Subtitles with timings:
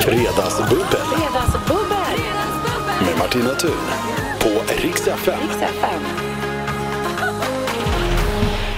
[0.00, 2.18] Fredagsbubbel Fredagsbubbel!
[3.06, 3.70] med Martina Thun
[4.40, 4.48] på
[4.82, 5.38] Rix FM.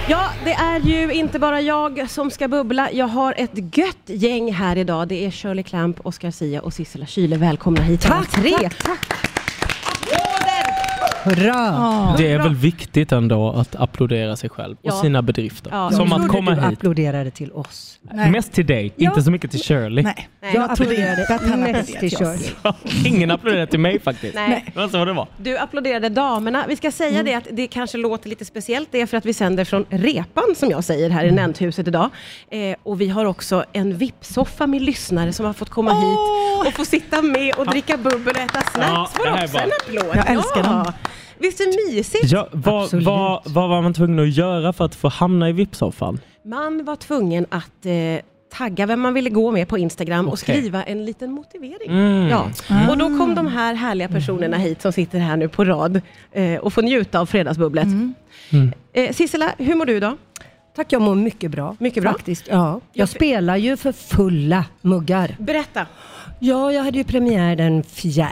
[0.09, 2.91] Ja, det är ju inte bara jag som ska bubbla.
[2.91, 5.07] Jag har ett gött gäng här idag.
[5.07, 7.37] Det är Shirley Clamp, Oscar Sia och Sissela Kyle.
[7.37, 8.51] Välkomna hit alla Tack, tre.
[8.57, 9.26] tack, tack.
[11.23, 12.13] Hurra!
[12.17, 15.01] Det är väl viktigt ändå att applådera sig själv och Ja.
[15.01, 15.71] sina bedrifter.
[15.73, 15.91] Ja.
[15.91, 16.73] Som Jag att komma du hit.
[16.79, 17.99] applåderade till oss.
[18.11, 18.31] Nej.
[18.31, 19.09] Mest till dig, Ja.
[19.09, 20.03] inte så mycket till Shirley.
[20.03, 20.29] Nej.
[20.41, 20.51] Nej.
[20.55, 22.17] Jag Jag applåderade att mest applåderade till.
[22.17, 22.49] Shirley.
[23.05, 24.35] Ingen applåderade till mig faktiskt.
[24.35, 24.63] Nej.
[24.73, 25.27] Det var så det var.
[25.37, 26.65] Du applåderade damerna.
[26.67, 28.87] Vi ska säga det att det kanske låter lite speciellt.
[28.91, 32.09] Det är för att vi sänder från Repan, som jag säger, här i Nämndhuset idag.
[32.51, 36.73] Eh, och vi har också en VIP-soffa med lyssnare som har fått komma hit och
[36.73, 38.75] få sitta med och dricka bubbel och äta snacks.
[38.87, 40.15] Ja, Får också en applåd.
[40.17, 40.91] Jag älskar dem.
[41.39, 42.31] Visst är det mysigt?
[42.31, 46.19] Ja, vad, vad, vad var man tvungen att göra för att få hamna i VIP-soffan?
[46.45, 47.93] Man var tvungen att eh,
[48.57, 50.55] tagga vem man ville gå med på Instagram och Okej.
[50.57, 51.91] skriva en liten motivering.
[51.91, 52.27] Mm.
[52.27, 52.49] Ja.
[52.89, 56.55] Och då kom de här härliga personerna hit som sitter här nu på rad eh,
[56.55, 57.87] och får njuta av fredagsbubblet.
[58.51, 58.73] Mm.
[58.93, 60.17] Eh, Sissela, hur mår du idag?
[60.77, 61.75] Tack, jag mår mycket bra.
[61.79, 62.11] Mycket bra?
[62.11, 62.81] Faktiskt, ja.
[62.93, 65.35] Jag spelar ju för fulla muggar.
[65.39, 65.85] Berätta.
[66.39, 68.27] Ja, jag hade ju premiär den 4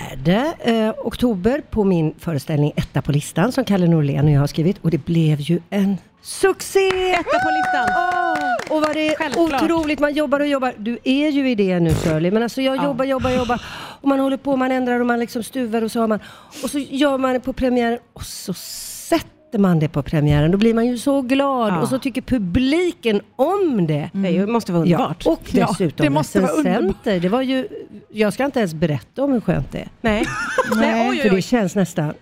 [0.59, 4.77] eh, oktober på min föreställning Etta på listan som Kalle Norlén och jag har skrivit
[4.81, 7.11] och det blev ju en succé!
[7.11, 7.89] Etta på listan.
[8.69, 9.63] Och vad det är Självklart.
[9.63, 10.73] otroligt, man jobbar och jobbar.
[10.77, 13.61] Du är ju i det nu Shirley, men alltså jag jobbar, jobbar, jobbar.
[14.01, 16.19] Och man håller på, man ändrar och man liksom stuvar och så har man.
[16.63, 18.53] Och så gör man det på premiären och så
[19.55, 20.51] sätter man det på premiären.
[20.51, 21.81] Då blir man ju så glad Ja.
[21.81, 24.09] och så tycker publiken om det.
[24.13, 25.25] Det är ju- måste vara Ja, underbart.
[25.25, 27.19] och Ja, dessutom det måste vara recensenter.
[27.19, 27.67] Det var ju,
[28.11, 29.87] jag ska inte ens berätta om hur skönt det är.
[30.01, 30.25] Nej.
[30.75, 32.13] Nej, oj, För oj, det känns nästan...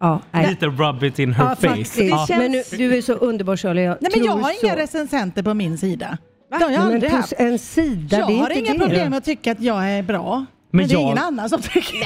[0.00, 0.20] Ja.
[0.48, 2.02] Lite rub it in her Ja, face.
[2.02, 2.26] Ja.
[2.28, 3.84] Men nu, du är så underbar Shirley.
[3.84, 4.66] Jag Nej, men jag har så.
[4.66, 6.18] inga recensenter på min sida.
[6.50, 7.32] Det har jag Nej, men aldrig haft.
[7.38, 8.78] en sida, Jag det är har inga det.
[8.78, 10.36] problem med att tycka att jag är bra.
[10.70, 11.98] Men, Men det är jag- ingen annan som tycker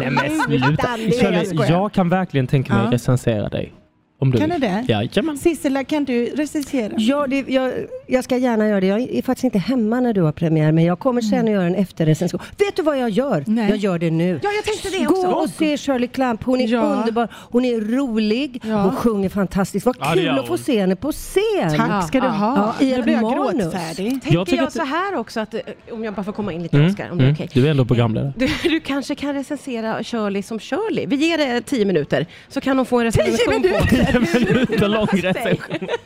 [0.00, 1.62] Nej men sluta.
[1.68, 2.92] jag jag kan verkligen tänka mig Ja.
[2.92, 3.72] recensera dig.
[4.18, 4.60] Om du Kan vill.
[4.60, 4.84] du det?
[4.88, 5.38] Jajamän.
[5.38, 6.92] Sissela, kan du recensera?
[6.98, 7.72] Ja, det, jag,
[8.06, 8.86] jag ska gärna göra det.
[8.86, 11.64] Jag är faktiskt inte hemma när du har premiär, men jag kommer sen att göra
[11.66, 12.40] en efterrecension.
[12.58, 13.44] Vet du vad jag gör?
[13.46, 13.68] Nej.
[13.68, 14.40] Jag gör det nu.
[14.42, 15.26] Ja, jag tänkte det Gå också.
[15.30, 16.44] och se Shirley Clamp.
[16.44, 16.80] Hon är Ja.
[16.82, 18.82] underbar, hon är rolig, Ja.
[18.82, 19.86] hon sjunger fantastiskt.
[19.86, 21.76] Vad Ja, kul gör att få se henne på scen.
[21.76, 22.32] Tack ska du Ja.
[22.32, 22.74] ha.
[22.80, 23.62] Ja, i nu ett blir jag manus.
[23.62, 24.10] gråtfärdig.
[24.10, 25.60] Tänker Jag jag, så här också, att, eh,
[25.92, 27.34] om jag bara får komma in lite Mm, Oskar, om det är mm.
[27.34, 27.48] okej.
[27.52, 28.32] Du är ändå programledare.
[28.38, 31.06] Du, du kanske kan recensera Shirley som Shirley.
[31.06, 33.86] Vi ger det tio minuter, så kan hon få en recension på.
[33.86, 35.88] Tio minuter lång recension.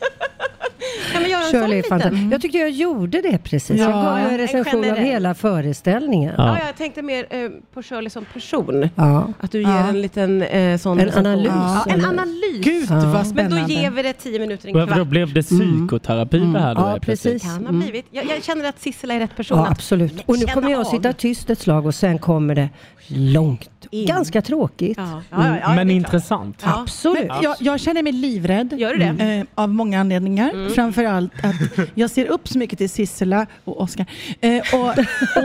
[1.13, 2.31] Kan vi göra en Shirley sån liten?
[2.31, 3.79] Jag tyckte jag gjorde det precis.
[3.81, 3.85] Ja.
[3.85, 5.05] Jag gav en En recension av generell.
[5.05, 6.35] hela föreställningen.
[6.39, 6.47] Ja.
[6.59, 8.89] Ja, jag tänkte mer eh, på Shirley som person.
[8.95, 9.29] Ja.
[9.41, 9.89] Att du ger Ja.
[9.89, 12.09] en liten eh, sån En analys, Ja, en eller?
[12.09, 12.61] analys.
[12.65, 12.95] Gud Ja.
[12.97, 13.61] vad Men spännande.
[13.63, 15.07] då ger vi det tio minuter, en Men Då kvart.
[15.07, 17.33] blev det psykoterapi det här då Ja, helt plötsligt.
[17.35, 17.49] precis.
[17.55, 17.81] Kan ha Mm.
[17.81, 18.07] blivit.
[18.11, 19.59] Jag, jag känner att Sissela är rätt person.
[19.59, 20.13] Ja, att absolut.
[20.27, 20.91] Och nu känna kommer jag att av.
[20.91, 22.69] sitta tyst ett slag och sen kommer det
[23.07, 23.71] långt.
[23.91, 24.07] In.
[24.07, 24.99] Ganska tråkigt.
[24.99, 26.07] Ja, ja, ja, ja, Men det är klart.
[26.15, 26.61] intressant.
[26.65, 26.81] Ja.
[26.83, 27.29] Absolut.
[27.29, 28.73] Men jag, jag känner mig livrädd.
[28.79, 29.35] Gör du det?
[29.39, 30.75] Eh, av många anledningar.
[30.81, 34.07] Framförallt att jag ser upp så mycket till Sissela och Oskar.
[34.41, 34.89] Eh, och,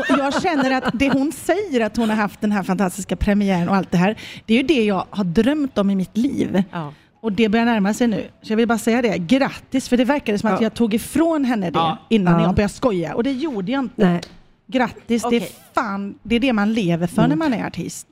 [0.10, 3.70] och jag känner att det hon säger att hon har haft den här fantastiska premiären
[3.70, 4.16] och allt det här.
[4.46, 6.64] Det är ju det jag har drömt om i mitt liv.
[6.72, 6.94] Ja.
[7.22, 8.28] Och det börjar närma sig nu.
[8.42, 9.18] Så jag vill bara säga det.
[9.18, 10.66] Grattis, för det verkade som att Ja.
[10.66, 11.98] jag tog ifrån henne det Ja.
[12.10, 12.46] innan Ja.
[12.46, 13.16] jag började skoja.
[13.16, 14.10] Och det gjorde jag inte.
[14.10, 14.22] Nej.
[14.68, 15.38] Grattis, det, Okej.
[15.40, 18.08] är fan, det är det man lever för när man är artist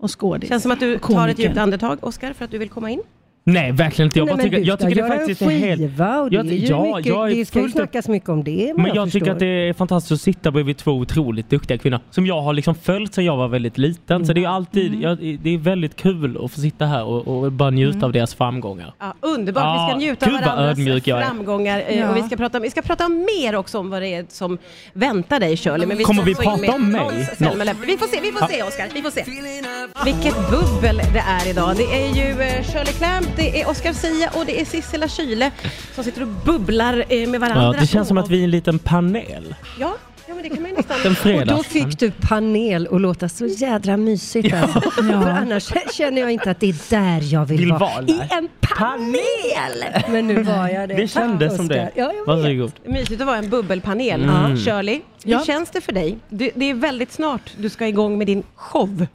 [0.00, 0.48] och skådis.
[0.48, 3.02] Känns som att du tar ett djupt andetag, Oskar, för att du vill komma in.
[3.44, 4.18] Nej, verkligen inte.
[4.18, 5.80] Jag, Nej, tycker, du jag ska tycker det göra faktiskt en är helt...
[5.80, 8.28] skiva och det, Jag- är ju ja, mycket, jag är det ska ju snackas mycket
[8.28, 8.72] om det.
[8.76, 12.00] Men vad jag tycker att det är fantastiskt att sitta bredvid två otroligt duktiga kvinnor
[12.10, 14.26] som jag har liksom följt sedan jag var väldigt liten.
[14.26, 15.00] Så det är alltid, Mm.
[15.02, 18.04] jag, det är väldigt kul att få sitta här och, och bara njuta Mm.
[18.04, 18.94] av deras framgångar.
[18.98, 21.82] Ja, underbart, Ja, vi ska njuta av varandras jag framgångar.
[21.88, 22.10] eh, Ja.
[22.10, 24.58] Och vi, ska prata, vi ska prata mer också om vad det är som
[24.92, 25.86] väntar dig Shirley.
[25.86, 27.00] Men vi Kommer ska vi prata om mig?
[27.86, 28.88] Vi får se, vi får se Oskar.
[28.94, 29.24] Vi får se.
[30.04, 31.74] Vilket bubbel det är idag.
[31.76, 35.50] Det är ju eh, Shirley Clamp, det är Oscar Sia och det är Sissela Kyle
[35.94, 37.62] som sitter och bubblar eh, med varandra.
[37.74, 39.54] Ja, det känns som att vi är en liten panel.
[39.80, 39.94] Ja,
[40.26, 41.40] ja men det kan man ju nästan...
[41.40, 44.54] Och då fick du panel och låta så jädra mysigt.
[44.54, 44.80] Alltså.
[44.90, 47.78] För annars känner jag inte att det är där jag vill, Vill vara.
[47.80, 49.84] vara I en panel!
[50.08, 50.94] Men nu var jag det.
[50.94, 51.90] Det kändes som det.
[51.94, 52.26] Ja, jag.
[52.36, 52.72] Varsågod.
[52.86, 54.22] Mysigt att vara en bubbelpanel.
[54.24, 54.56] Mm.
[54.56, 54.94] Shirley,
[55.24, 55.44] hur Ja.
[55.44, 56.18] känns det för dig?
[56.28, 59.06] Det, det är väldigt snart du ska igång med din show.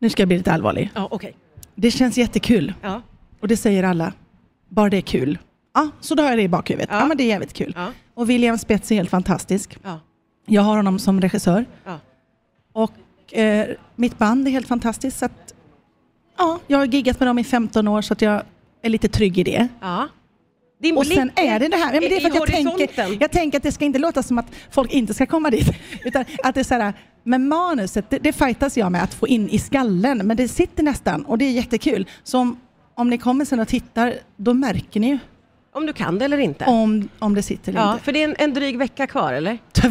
[0.00, 0.90] Nu ska jag bli lite allvarlig.
[0.94, 1.36] Ja, okej.
[1.74, 2.72] Det känns jättekul.
[2.82, 3.02] Ja.
[3.44, 4.12] Och det säger alla.
[4.68, 5.38] Bara det är kul.
[5.74, 6.88] Ja, så då har jag det i bakhuvudet.
[6.92, 6.98] Ja.
[6.98, 7.72] Ja, men det är jävligt kul.
[7.76, 7.92] Ja.
[8.14, 9.78] Och William Spets är helt fantastisk.
[9.82, 10.00] Ja.
[10.46, 11.64] Jag har honom som regissör.
[11.84, 11.98] Ja.
[12.72, 15.18] Och eh, mitt band är helt fantastiskt.
[15.18, 15.54] Så att,
[16.38, 18.42] ja, jag har giggat med dem i 15 år så att jag
[18.82, 19.68] är lite trygg i det.
[19.80, 20.08] Ja.
[20.82, 23.30] Din Och sen är det det här, ja, men det är för jag tänker, jag
[23.30, 25.68] tänker att det ska inte låta som att folk inte ska komma dit.
[26.04, 26.92] Utan att det är så här,
[27.22, 30.82] men manuset, det, det fightas jag med att få in i skallen, men det sitter
[30.82, 32.08] nästan och det är jättekul.
[32.22, 32.60] Så om,
[32.94, 35.18] om ni kommer sen och tittar, då märker ni ju
[35.72, 36.64] Om du kan det eller inte.
[36.64, 38.04] om, om det sitter eller Ja, inte.
[38.04, 39.58] för det är en, en dryg vecka kvar, eller?
[39.72, 39.90] Två!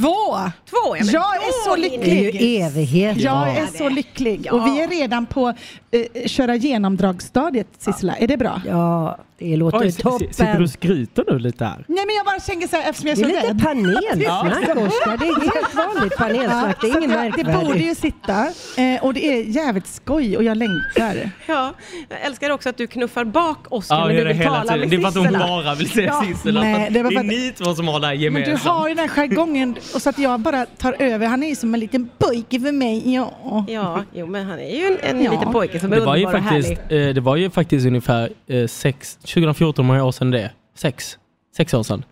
[0.70, 2.02] Två, ja, men Jag är så lycklig.
[2.34, 3.18] Det är ju evighet.
[3.18, 3.56] Jag Ja.
[3.56, 4.54] är så lycklig Ja.
[4.54, 5.54] och vi är redan på
[5.92, 8.16] eh, köra genomdragstadiet Sissela.
[8.16, 8.62] Är det bra?
[8.68, 9.18] Ja,
[9.52, 10.64] det låter Oj, s- sitter du toppen.
[10.64, 11.86] och skryter nu lite här?
[11.88, 13.64] Nej men jag bara tänker så här eftersom jag Det är är så lite rädd.
[13.64, 15.18] panelsnack Oskar.
[15.18, 16.82] Det är helt vanligt panelsnack.
[16.82, 17.86] Det är att jag- det borde märkvärdigt.
[17.86, 18.48] ju sitta
[18.78, 21.30] eh, och det är jävligt skoj och jag längtar.
[21.48, 21.74] Ja,
[22.10, 24.42] jag älskar också att du knuffar bak Oskar Ja, när det du är det vill
[24.42, 24.80] hela tala tiden.
[24.80, 26.24] med Det är för att hon bara vill säga Ja.
[26.28, 26.62] Sissela.
[26.62, 28.64] Nej, det var Det är att- ni två som har det här Men du gemensamt.
[28.64, 31.28] har ju den här jargongen och så att jag bara tar över.
[31.28, 33.14] Han är ju som en liten pojke för mig.
[33.14, 33.66] Ja.
[33.68, 35.32] Ja, jo men han är ju en, en Ja.
[35.32, 37.08] liten pojke som är Det underbar och faktiskt, härlig.
[37.10, 40.52] eh, det var ju faktiskt ungefär eh, sex, 2014, hur många år sedan det är?
[40.76, 41.18] Sex?
[41.58, 42.06] Sex år sedan?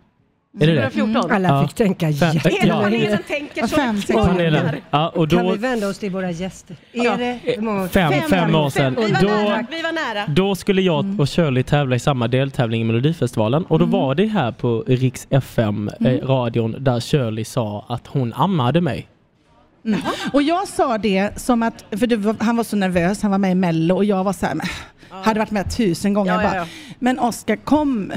[0.60, 0.82] Är det det?
[0.90, 1.32] 2014.
[1.32, 1.68] Alla Ja.
[1.68, 2.92] fick tänka Fem- Hela
[3.56, 3.68] Ja.
[3.68, 4.82] Fem, sex år.
[4.92, 6.76] Ja, och Kan vi då, vända oss till våra gäster?
[6.92, 7.14] Ja.
[7.14, 7.88] Är det hur många?
[7.88, 8.96] fem, fem, år sedan.
[9.00, 9.66] Vi var Då, nära.
[9.72, 10.26] Vi var nära.
[10.28, 14.26] då skulle jag och Shirley tävla i samma deltävling i Melodifestivalen och då var det
[14.26, 19.08] här på Riks FM, eh, radion, där Shirley sa att hon ammade mig.
[20.34, 23.38] Och jag sa det som att, för det var, han var så nervös, han var
[23.38, 24.56] med i Mello och jag var så här,
[25.12, 26.34] hade varit med tusen gånger.
[26.34, 26.66] Ja, ja, bara, ja.
[27.00, 28.14] Men Oskar kom.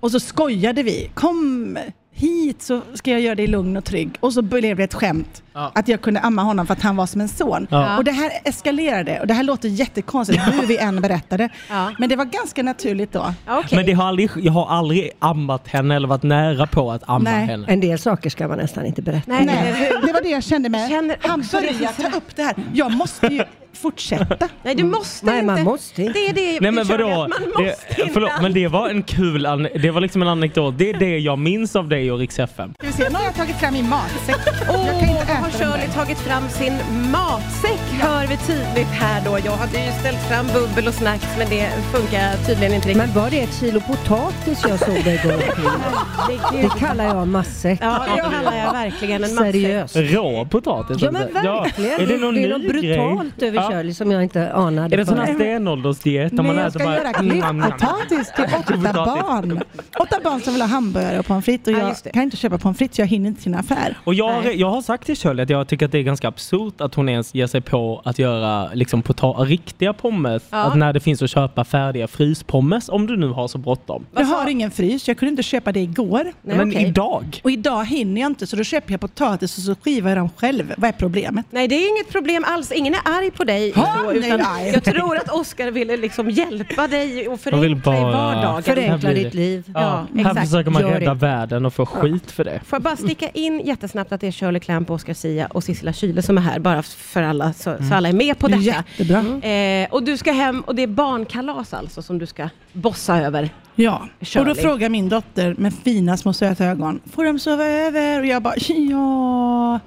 [0.00, 1.10] Och så skojade vi.
[1.14, 1.78] Kom
[2.12, 4.10] hit så ska jag göra i lugn och trygg.
[4.20, 5.72] Och så blev det ett skämt Ja.
[5.74, 7.66] att jag kunde amma honom för att han var som en son.
[7.70, 7.96] Ja.
[7.96, 11.48] Och det här eskalerade och det här låter jättekonstigt hur vi än berättade.
[11.70, 11.90] Ja.
[11.98, 13.34] Men det var ganska naturligt då.
[13.48, 13.76] Okej.
[13.76, 17.30] Men det har aldrig, jag har aldrig ammat henne eller varit nära på att amma
[17.30, 17.46] Nej.
[17.46, 17.66] henne.
[17.68, 19.22] En del saker ska man nästan inte berätta.
[19.32, 20.88] Nej, Nej, det var det jag kände med.
[20.90, 22.54] Känner Han det, började ta upp det här.
[22.74, 23.42] Jag måste ju
[23.74, 24.48] fortsätta.
[24.62, 25.46] Nej, du måste Nej, inte.
[25.54, 26.12] man måste inte.
[26.18, 27.08] Det är det Nej men vadå?
[27.08, 28.12] Man Det, måste inte.
[28.12, 30.74] förlåt, men det var en kul, an- det var liksom en anekdot.
[30.78, 32.74] Det är det jag minns av dig och Rix FM.
[32.98, 34.36] Nu har jag tagit fram min matsäck.
[34.68, 36.72] Åh, jag kan inte äta Shirley tagit fram sin
[37.10, 39.38] matsäck, hör vi tydligt här då.
[39.44, 42.96] Jag hade ju ställt fram bubbel och snacks, men det funkar tydligen inte riktigt.
[43.06, 46.62] Men var det ett kilo potatis jag såg dig gå omkring?
[46.62, 47.78] Det kallar jag matsäck.
[47.82, 49.52] Ja, det kallar jag verkligen en matsäck.
[49.52, 49.96] Seriöst.
[49.96, 50.96] Rå potatis?
[51.02, 52.00] Ja men verkligen.
[52.00, 53.48] är det någon det är något brutalt grej?
[53.48, 53.70] över Ja.
[53.70, 54.94] Shirley som jag inte anade.
[54.94, 56.32] Är det sån här stenåldersdiet?
[56.32, 59.60] man jag ska bara- göra klipppotatis till åtta barn.
[60.00, 62.58] Åtta barn som vill ha hamburgare och pommes frites och Ja, jag kan inte köpa
[62.58, 63.98] pommes frites, jag hinner inte till en affär.
[64.04, 66.94] Och jag har sagt till Shirley att jag tycker att det är ganska absurt att
[66.94, 69.02] hon ens ger sig på att göra liksom,
[69.38, 70.42] riktiga pommes.
[70.50, 70.58] Ja.
[70.58, 74.06] Att när det finns att köpa färdiga fryspommes om du nu har så bråttom.
[74.14, 76.24] Jag har ingen frys, jag kunde inte köpa det igår.
[76.42, 76.86] Nej, Men okej.
[76.86, 77.40] idag?
[77.44, 80.30] Och idag hinner jag inte så då köper jag potatis och så skivar jag dem
[80.36, 80.74] själv.
[80.76, 81.46] Vad är problemet?
[81.50, 82.72] Nej, det är inget problem alls.
[82.72, 83.72] Ingen är arg på dig.
[83.76, 84.68] Han så, utan arg.
[84.68, 88.54] jag tror att Oskar ville liksom hjälpa dig och förenkla i vardagen.
[88.54, 89.64] Här Förenkla ditt liv.
[89.74, 90.40] Ja, här exakt.
[90.40, 92.60] försöker man rädda världen och få skit för det.
[92.64, 95.92] Får jag bara sticka in jättesnabbt att det är Shirley Clamp, Oscar Sia och Sissela
[95.92, 98.58] Kyle som är här, bara för alla, så, så alla är med på Det är
[98.58, 98.84] detta.
[98.98, 99.48] jättebra.
[99.50, 103.50] Eh, och du ska hem och det är barnkalas alltså som du ska bossa över.
[103.74, 104.54] Ja, och Shirley.
[104.54, 108.20] då frågar min dotter med fina små söta ögon, får de sova över?
[108.20, 109.80] Och jag bara, ja,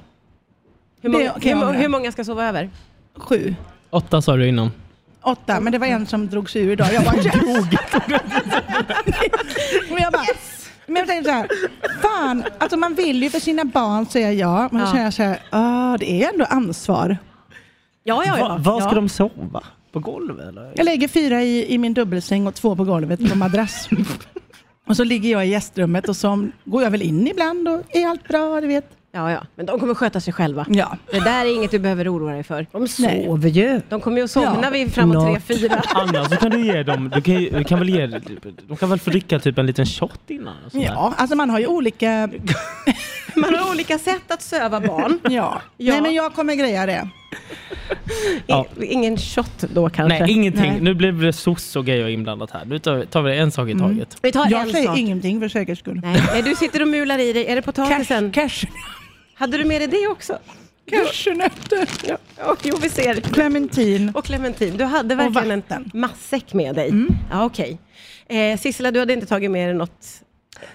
[1.02, 2.70] Hur Det många, kan hur, hur många ska sova över?
[3.18, 3.56] sju.
[3.90, 4.72] Åtta sa du innan.
[5.22, 6.88] Åtta, men det var en som drog sig ur idag.
[6.94, 7.26] Jag bara, yes!
[9.92, 10.24] och jag bara,
[10.88, 11.48] men jag tänkte så här,
[12.02, 14.92] fan, alltså man vill ju för sina barn säga ja, men då Ja.
[14.92, 17.18] känner jag så här, ah, det är ändå ansvar.
[18.04, 18.48] Ja, ja, ja.
[18.48, 18.96] Va, var ska ja.
[18.96, 19.64] de sova?
[19.92, 20.74] På golvet eller?
[20.76, 23.90] Jag lägger fyra i, i min dubbelsäng och två på golvet på madrass.
[24.88, 28.08] och så ligger jag i gästrummet och så går jag väl in ibland och är
[28.08, 28.95] allt bra, du vet.
[29.16, 29.44] Ja, ja.
[29.56, 30.66] Men de kommer sköta sig själva.
[30.70, 30.98] Ja.
[31.12, 32.66] Det där är inget du behöver oroa dig för.
[32.72, 33.82] De sover ju.
[33.90, 34.70] De kommer ju att somna Ja.
[34.70, 35.82] vid framåt tre, fyra.
[35.94, 38.08] Annars så kan du ge dem, du kan, du kan väl ge,
[38.68, 40.56] de kan väl få dricka typ en liten shot innan?
[40.72, 42.30] Ja, alltså man har ju olika...
[43.38, 45.20] Man har olika sätt att söva barn.
[45.30, 45.62] Ja.
[45.78, 45.94] Ja.
[45.94, 47.10] Nej men jag kommer greja det.
[48.48, 48.66] Ja.
[48.82, 50.20] Ingen shot då kanske.
[50.20, 50.72] Nej, ingenting.
[50.72, 50.82] Nej.
[50.82, 52.66] Nu blev det soc och grejer inblandat här.
[52.66, 54.18] Nu tar, tar vi en sak i taget.
[54.22, 54.98] Vi tar Jag en säger sak.
[54.98, 56.02] ingenting för säkerhets skull.
[56.04, 56.22] Nej.
[56.34, 57.46] Nej, du sitter och mular i dig.
[57.48, 58.32] Är det potatisen?
[58.32, 58.66] Cash,
[59.36, 60.40] Hade du med dig det också?
[60.86, 61.90] cashewnötter,
[62.38, 63.16] Ja, jo, vi ser.
[63.22, 64.12] clementin.
[64.16, 64.78] Och clementin.
[64.78, 66.92] Du hade verkligen en matsäck med dig.
[67.32, 67.78] Ja, okej.
[68.28, 70.22] Eh, Sissela, du hade inte tagit med dig något?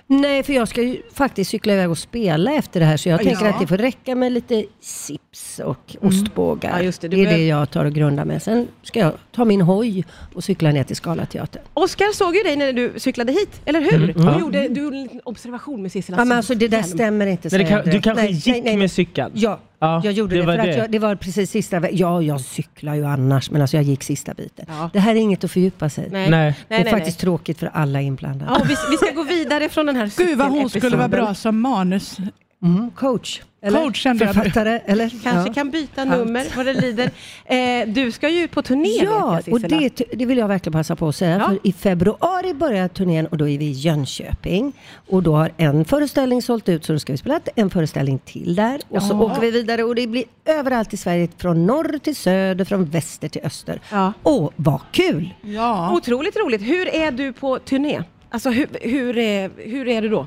[0.06, 3.22] Nej, för jag ska ju faktiskt cykla iväg och spela efter det här så jag
[3.22, 6.78] tänker att det får räcka med lite sips och ostbågar.
[6.78, 7.08] Ja, just det.
[7.08, 8.42] Du det är det jag tar och grundar med.
[8.42, 11.62] Sen ska jag ta min hoj och cykla ner till Scalateatern.
[11.74, 13.94] Oskar såg ju dig när du cyklade hit, eller hur?
[13.94, 14.06] Mm.
[14.16, 14.40] Du, Ja.
[14.40, 16.18] gjorde, du gjorde en liten observation med Sissela.
[16.18, 17.48] Ja, men alltså det där stämmer inte.
[17.52, 18.04] Men det säger kan, du direkt.
[18.04, 18.76] kanske Nej, gick nej, nej.
[18.76, 19.32] med cykeln?
[19.34, 22.40] Ja, Ja, Jag gjorde det, var för att jag, det var precis sista Ja, jag
[22.40, 24.66] cyklar ju annars, men alltså jag gick sista biten.
[24.68, 24.90] Ja.
[24.92, 26.10] Det här är inget att fördjupa sig i.
[26.10, 26.30] Nej.
[26.30, 26.54] Nej.
[26.68, 28.50] Det är faktiskt tråkigt för alla inblandade.
[28.54, 31.34] Ja, vi, vi ska gå vidare från den här Gud vad hon skulle vara bra
[31.34, 32.16] som manus.
[32.62, 33.40] Mm, coach.
[33.62, 34.34] Eller Coach kände jag.
[34.34, 34.80] författare.
[34.86, 35.08] Eller?
[35.22, 35.54] Kanske ja.
[35.54, 37.10] kan byta nummer vad det lider.
[37.44, 40.96] Eh, du ska ju ut på turné Ja, och det, det vill jag verkligen passa
[40.96, 41.38] på att säga.
[41.38, 41.46] Ja.
[41.48, 44.72] För I februari börjar turnén och då är vi i Jönköping.
[45.08, 48.54] Och då har en föreställning sålt ut så då ska vi spela en föreställning till
[48.54, 48.80] där.
[48.88, 49.20] Och så Ja.
[49.22, 51.28] åker vi vidare och det blir överallt i Sverige.
[51.38, 53.80] Från norr till söder, från väster till öster.
[53.90, 54.12] Ja.
[54.22, 55.34] Åh, vad kul!
[55.42, 55.92] Ja.
[55.92, 56.62] Otroligt roligt.
[56.62, 58.02] Hur är du på turné?
[58.30, 60.26] Alltså hur, hur, är, hur är du då?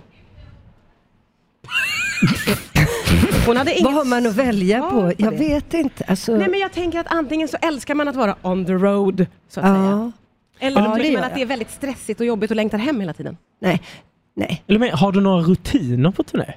[3.45, 4.89] Hon hade inget Vad har man att välja på?
[4.89, 5.37] på Jag det.
[5.39, 6.03] vet inte.
[6.07, 9.25] Alltså, Nej men jag tänker att antingen så älskar man att vara on the road,
[9.49, 9.75] så att säga.
[9.85, 10.11] ja,
[10.59, 13.13] Eller Ja, tycker man att det är väldigt stressigt och jobbigt och längtar hem hela
[13.13, 13.37] tiden.
[13.61, 13.81] nej,
[14.35, 14.63] nej.
[14.67, 16.53] Eller men, har du några rutiner på turné?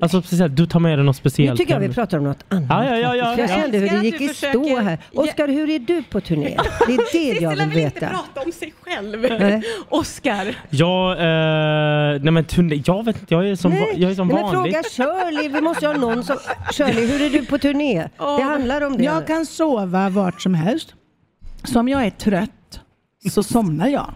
[0.00, 2.44] Alltså speciellt, du tar med dig något Nu speciellt tycker jag vi pratar om något
[2.48, 2.66] annat.
[2.68, 3.30] Ja, ja, ja, ja.
[3.38, 3.54] Jag ja.
[3.56, 4.98] kände hur det gick i stå här.
[5.14, 6.56] Oskar, hur är du på turné?
[6.86, 8.08] Det är det jag vill vill inte veta.
[8.08, 9.26] prata om sig själv.
[9.40, 9.62] Nej.
[9.88, 10.56] Oscar.
[10.70, 14.28] Ja, eh, nej men turné, jag vet inte, jag är som, va- jag är som
[14.28, 14.92] nej, men vanligt.
[14.94, 15.48] fråga Shirley.
[15.48, 16.36] Vi måste ha någon som...
[16.72, 18.08] Shirley, hur är du på turné?
[18.18, 19.04] Det handlar om det.
[19.04, 20.94] Jag kan sova vart som helst.
[21.64, 22.80] Så om jag är trött
[23.30, 24.14] så somnar jag.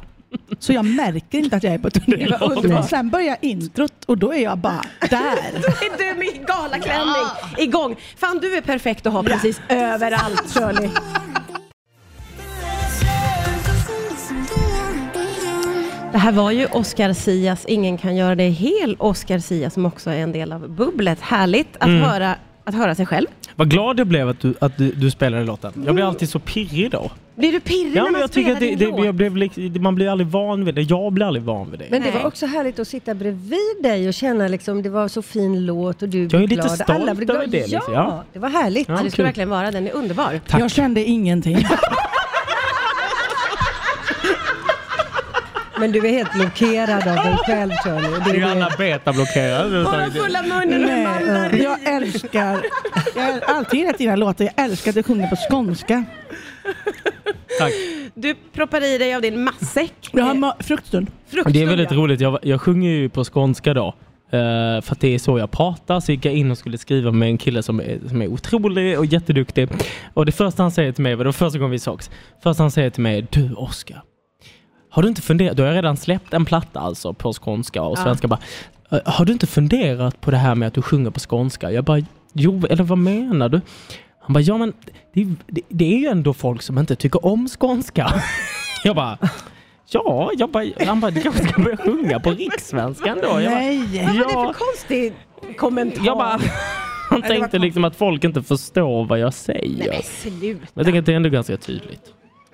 [0.59, 2.25] Så jag märker inte att jag är på turné.
[2.25, 2.89] Det var underbart.
[2.89, 5.19] Sen börjar introt och då är jag bara där.
[5.21, 7.27] är du med galaklänning
[7.59, 7.97] igång.
[8.17, 10.91] Fan du är perfekt att ha precis överallt Shirley.
[16.15, 18.97] Det här var ju Oscar Sias Ingen kan göra dig hel.
[18.99, 21.21] Oscar Sia som också är en del av bubblet.
[21.21, 23.27] Härligt att, höra, att höra sig själv.
[23.57, 25.73] Vad glad jag blev att du, att du, du spelade låten.
[25.87, 27.11] Jag blir alltid så pirrig då.
[27.37, 29.07] Blir du pirrig Ja, när men man jag tycker spelar att det, din det, jag
[29.07, 29.15] låt?
[29.15, 30.83] blev, lik- man blir aldrig van vid det.
[30.83, 31.87] Jag blir aldrig van vid det.
[31.91, 35.23] Men det var också härligt att sitta bredvid dig och känna liksom, det var så
[35.23, 36.71] fin låt och du Jag blev är lite glad.
[36.71, 37.65] stolt Alla blev över glada.
[37.65, 37.95] det, liksom.
[37.95, 38.25] Ja, Ja.
[38.33, 38.89] det var härligt.
[38.89, 39.25] Ja, det ska kul.
[39.25, 39.71] verkligen vara.
[39.71, 40.41] Den är underbar.
[40.49, 40.61] Tack.
[40.61, 41.57] Jag kände ingenting.
[45.85, 48.11] Men du är helt blockerad av dig själv Shirley.
[48.25, 48.39] Det är det.
[48.41, 49.85] Johanna beta-blockerad.
[49.85, 51.49] Bara fulla munnen med mandlar.
[51.53, 52.61] Nej, jag älskar,
[53.17, 54.45] jag har alltid gillat dina låtar.
[54.45, 56.05] Jag älskar att du sjunger på skånska.
[57.59, 57.73] Tack.
[58.15, 59.95] Du proppar i dig av din matsäck.
[60.13, 61.11] Jag har ma- fruktstund.
[61.29, 61.97] Fruktstund, Det är väldigt ja.
[61.97, 62.21] roligt.
[62.21, 63.87] Jag, jag sjunger ju på skånska då.
[63.87, 63.93] eh,
[64.83, 66.01] för att det är så jag pratar.
[66.01, 68.99] Så gick jag in och skulle skriva med en kille som är, som är otrolig
[68.99, 69.69] och jätteduktig.
[70.15, 72.11] Och det första han säger till mig, var det var första gången vi sågs.
[72.43, 74.03] Första han säger till mig, du Oskar.
[74.95, 78.03] Har du inte funderat, då har redan släppt en platta alltså på skånska och Ja.
[78.03, 78.41] svenska bara.
[78.91, 81.71] "Eh, Har du inte funderat på det här med att du sjunger på skånska?
[81.73, 82.01] Jag bara,
[82.33, 83.61] jo, eller vad menar du?
[84.21, 84.73] Han bara, ja men
[85.15, 88.15] det, det, det är ju ändå folk som inte tycker om skånska.
[88.85, 89.19] Jag bara,
[89.91, 93.41] ja, jag bara, han bara, du kanske ska börja sjunga på rikssvenskan då?
[93.41, 93.79] Jag bara, Nej.
[94.07, 94.53] Vad var det Ja.
[94.53, 95.13] för konstig
[95.57, 96.05] kommentar?
[96.07, 96.41] jag bara,
[97.11, 99.91] han tänkte liksom att folk inte förstår vad jag säger.
[99.91, 100.67] Nej sluta.
[100.75, 102.03] jag tänker att det är ändå ganska tydligt.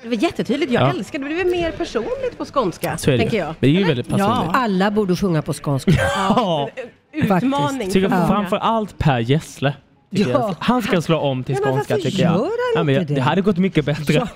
[0.03, 0.73] Det var jättetydligt.
[0.73, 0.91] Jag Ja.
[0.91, 1.29] älskar det.
[1.29, 3.43] Det är mer personligt på skånska, Så är det tänker ju.
[3.43, 3.55] jag.
[3.61, 4.51] Det är ju väldigt personligt.
[4.53, 4.53] Ja.
[4.55, 5.91] Alla borde sjunga på skånska.
[6.17, 6.69] Ja.
[7.13, 8.27] Utmaning Tycker för många.
[8.29, 9.75] framför allt Per Gessle.
[10.13, 10.29] Ja.
[10.29, 10.55] jag.
[10.59, 12.33] Han ska slå om till Ja, skånska varför tycker jag.
[12.33, 13.25] gör han Ja, men jag inte det det?
[13.25, 14.13] hade gått mycket bättre.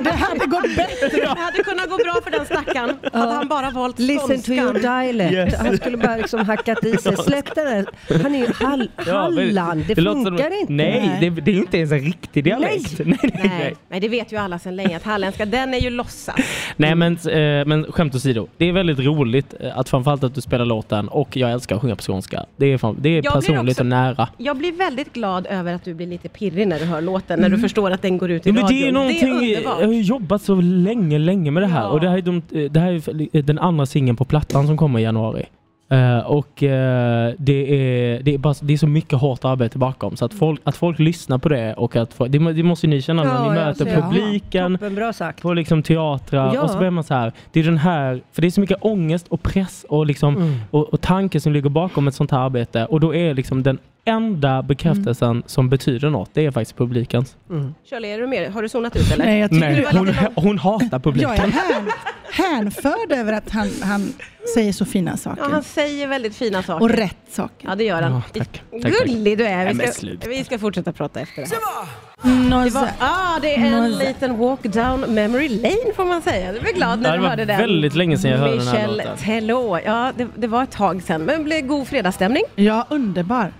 [0.00, 1.08] Det hade gått bättre.
[1.20, 2.96] Det hade kunnat gå bra för den stackaren.
[3.12, 5.02] Hade han bara valt Listen to your skånskan.
[5.06, 5.32] dialect.
[5.32, 5.54] Yes.
[5.58, 7.16] Han skulle bara liksom hackat i sig.
[7.16, 7.86] Släpp den där.
[8.22, 9.84] Han är ju hall Ja, Halland.
[9.88, 10.72] Det, låter funkar som, inte.
[10.72, 12.98] Nej, det, det är inte ens en riktig dialekt.
[12.98, 13.40] Nej, nej, nej.
[13.58, 16.36] Nej, nej, det vet ju alla sedan länge att halländska, den är ju låtsas.
[16.76, 18.48] Nej men, eh, men skämt åsido.
[18.56, 21.82] Det är väldigt roligt eh, att framförallt att du spelar låten och jag älskar att
[21.82, 22.44] sjunga på skånska.
[22.56, 24.28] Det är, fan, det är Jag personligt också- och nära.
[24.36, 27.48] Jag blir väldigt glad över att du blir lite pirrig när du hör låten, när
[27.48, 28.78] du förstår att den går ut i Ja, men radion.
[28.80, 29.80] det är någonting, det är underbart.
[29.80, 31.88] jag har jobbat så länge, länge med det här Ja.
[31.88, 32.92] och det här är, de, det här
[33.36, 35.44] är den andra singeln på plattan som kommer i januari.
[35.92, 40.16] Eh, och eh, det, är, det, är bara, det är så mycket hårt arbete bakom
[40.16, 42.86] så att folk, att folk lyssnar på det och att folk, det, må- det måste
[42.86, 44.00] ju ni känna när Ja, ni jag möter ser.
[44.00, 45.42] publiken Toppen, bra sagt.
[45.42, 46.62] på liksom teatrar Ja.
[46.62, 47.32] och så börjar man så här.
[47.52, 50.54] Det är den här, för det är så mycket ångest och press och, liksom, Mm.
[50.70, 53.78] och, och tanke som ligger bakom ett sånt här arbete och då är liksom den
[54.04, 57.36] enda bekräftelsen som betyder något, det är faktiskt publikens.
[57.50, 57.74] Mm.
[57.90, 58.52] Shirley, är du med?
[58.52, 59.24] Har du zonat ut eller?
[59.24, 60.08] Nej, jag tycker Nej, hon,
[60.44, 61.30] hon hatar publiken.
[61.36, 61.88] Jag är hän,
[62.32, 64.12] hänförd över att han, han
[64.54, 65.42] säger så fina saker.
[65.42, 66.82] Ja, han säger väldigt fina saker.
[66.84, 67.68] Och rätt saker.
[67.68, 68.12] Ja, det gör han.
[68.12, 68.62] Ja, tack.
[68.82, 68.92] Tack.
[68.92, 69.74] Gullig du är.
[69.74, 72.64] Vi ska, vi ska fortsätta prata efter det här.
[72.64, 76.52] Det, var, ah, det är en liten walk down memory lane får man säga.
[76.52, 77.58] Du blir glad när Ja, det du var hörde den.
[77.58, 79.16] väldigt länge sedan jag hörde den här Michel låten.
[79.16, 79.78] Teló.
[79.84, 81.22] Ja, det, det var ett tag sedan.
[81.22, 82.42] Men det blev god fredagsstämning.
[82.54, 83.52] Ja, underbar.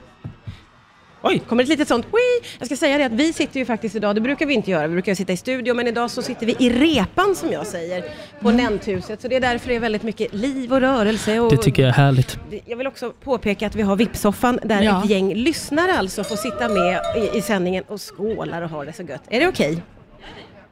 [1.23, 1.39] Oj!
[1.49, 2.51] Kommer ett litet sånt Wii!
[2.59, 4.87] Jag ska säga det att vi sitter ju faktiskt idag, det brukar vi inte göra,
[4.87, 8.05] vi brukar sitta i studio, men idag så sitter vi i repan som jag säger,
[8.41, 9.21] på Nänthuset.
[9.23, 11.41] Så det är därför det är väldigt mycket liv och rörelse.
[11.41, 12.39] Och Det tycker jag är härligt.
[12.67, 15.03] Jag vill också påpeka att vi har VIP-soffan där Ja.
[15.05, 18.93] ett gäng lyssnare alltså får sitta med i, i sändningen och skålar och ha det
[18.93, 19.23] så gött.
[19.29, 19.83] Är det okej?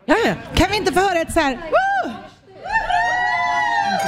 [0.05, 0.35] Ja, ja.
[0.55, 1.53] Kan vi inte få höra ett så här...
[1.55, 2.13] Woo!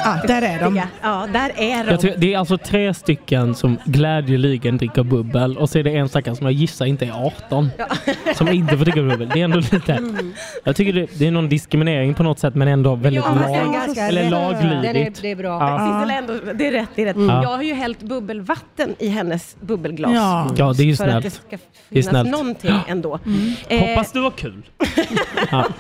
[0.05, 0.77] Ja, där är de.
[0.77, 1.91] Ja, ja, där är de.
[1.91, 5.91] Jag tror, det är alltså tre stycken som glädjeligen dricker bubbel och så är det
[5.97, 7.71] en stackare som jag gissar inte är 18
[8.35, 9.29] som inte får dricka bubbel.
[9.35, 9.99] Det är ändå lite...
[10.65, 13.73] Jag tycker det, det är någon diskriminering på något sätt men ändå väldigt Ja, lag,
[13.75, 15.19] ganska eller laglydigt.
[15.19, 15.49] Är, det är bra.
[15.61, 16.13] Ja.
[16.13, 17.17] Ändå, det är rätt, det är rätt.
[17.17, 17.43] Ja.
[17.43, 20.13] Jag har ju hällt bubbelvatten i hennes bubbelglas.
[20.15, 20.51] Ja.
[20.57, 21.35] Ja, det är ju För att det snällt.
[21.49, 21.57] ska
[21.89, 22.31] Det är finnas snällt.
[22.31, 23.19] någonting ändå.
[23.69, 24.63] Eh, Hoppas du har kul.
[25.51, 25.65] ja.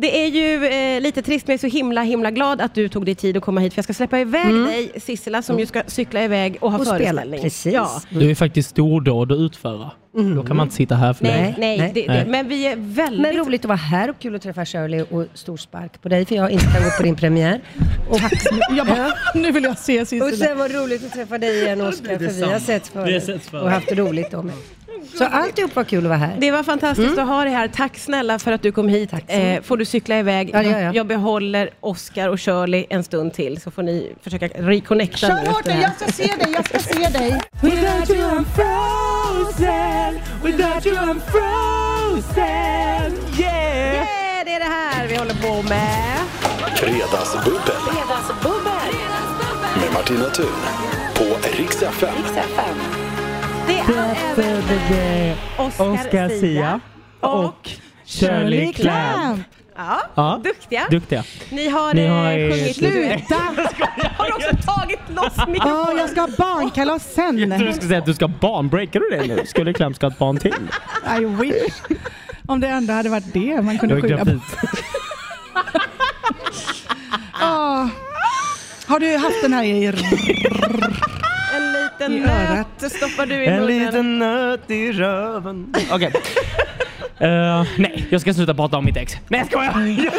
[0.00, 2.88] Det är ju eh, lite trist men jag är så himla himla glad att du
[2.88, 5.66] tog dig tid att komma hit för jag ska släppa iväg dig Sissela som ju
[5.66, 7.40] ska cykla iväg och ha Och föreställning.
[7.40, 7.72] precis.
[7.72, 8.02] Ja.
[8.10, 9.90] Du är faktiskt stordåd att utföra.
[10.36, 11.90] Då kan man inte sitta här för Nej, nej, Nej.
[11.94, 12.24] det, Nej.
[12.24, 13.20] Det, men vi är väldigt...
[13.20, 16.26] Men roligt att vara här och kul att träffa Shirley och stor spark på dig
[16.26, 17.60] för jag inte kan gå på din premiär.
[18.10, 18.20] Och,
[18.76, 20.36] Jag bara, nu vill jag se och Sissela.
[20.36, 23.62] sen var det roligt att träffa dig igen Oskar för vi har har förut förut.
[23.64, 24.54] och haft roligt då med.
[25.18, 26.36] Så alltihop var kul att vara här.
[26.38, 27.68] Det var fantastiskt att ha dig här.
[27.68, 29.10] Tack snälla för att du kom hit.
[29.10, 30.50] Tack så Eh, får du cykla iväg.
[30.52, 31.06] Ja, det gör jag.
[31.06, 35.72] behåller Oscar och Shirley en stund till så får ni försöka reconnecta Kör hårt nu,
[35.82, 37.40] jag ska se dig, jag ska se dig.
[37.62, 43.94] Without you I'm frozen, without you I'm frozen, yeah!
[43.94, 46.16] Yeah, det är det här vi håller på med.
[46.76, 47.74] Fredagsbubbel
[49.80, 50.46] med Martina Thun
[51.14, 51.24] på
[51.56, 52.14] Rix FM.
[53.70, 56.80] Det är Oscar, Oscar Sia
[57.20, 57.70] och
[58.04, 59.40] Shirley Clamp.
[59.76, 60.86] Ja, Ja, duktiga.
[60.90, 61.24] duktiga.
[61.50, 63.34] Ni har, Ni eh, har, eh, sjungit Sluta!
[64.18, 65.96] Har du också tagit loss Ja, mikrofonen?
[65.98, 67.38] jag ska ha barnkalas sen.
[67.38, 68.68] Jag trodde du skulle säga att du ska ha barn.
[68.68, 69.46] Breakar du det nu?
[69.46, 70.54] Skulle Clamp ska ha ett barn till?
[71.20, 71.72] I wish.
[72.46, 74.30] Om det ändå hade varit det man kunde skylla på.
[77.42, 77.88] Ah.
[78.86, 79.92] Har du haft den här i...
[81.56, 82.66] En liten I örat.
[82.82, 83.66] nöt stoppar du i En munnen.
[83.84, 85.74] liten nöt i röven.
[85.92, 86.12] Okej.
[87.18, 89.16] Eh, nej, jag ska sluta prata om mitt ex.
[89.28, 89.72] Nej, jag skojar!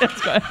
[0.00, 0.10] Jag skojar!
[0.10, 0.42] Jag skojar.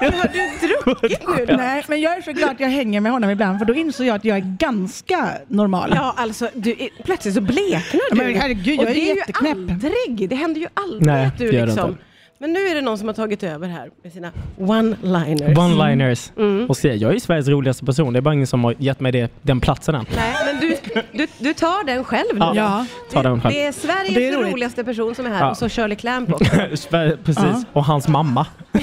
[0.00, 1.56] Har du druckit nu?
[1.56, 4.06] Nej, men jag är så glad att jag hänger med honom ibland för då insåg
[4.06, 5.92] jag att jag är ganska normal.
[5.94, 8.16] Ja, alltså du, är- plötsligt så bleknar du.
[8.16, 9.56] Men herregud, jag är det är jätteknäpp.
[9.56, 11.90] ju aldrig, det händer ju aldrig Nej, att du det gör det liksom...
[11.90, 12.02] inte.
[12.38, 15.54] Men nu är det någon som har tagit över här med sina one-liners.
[15.56, 16.30] One-liners.
[16.36, 16.66] Mm.
[16.68, 18.12] Och se, jag är ju Sveriges roligaste person.
[18.12, 20.06] Det är bara ingen som har gett mig det, den platsen än.
[20.16, 20.76] Nej, men du,
[21.12, 22.52] du, du tar den själv nu Ja.
[22.54, 22.86] Ja.
[23.12, 23.54] Ta den själv.
[23.54, 25.50] Det är Sveriges Det är roligaste person som är här Ja.
[25.50, 26.44] och så Shirley Clamp också.
[27.24, 27.44] Precis.
[27.44, 27.62] Ja.
[27.72, 28.46] Och hans mamma.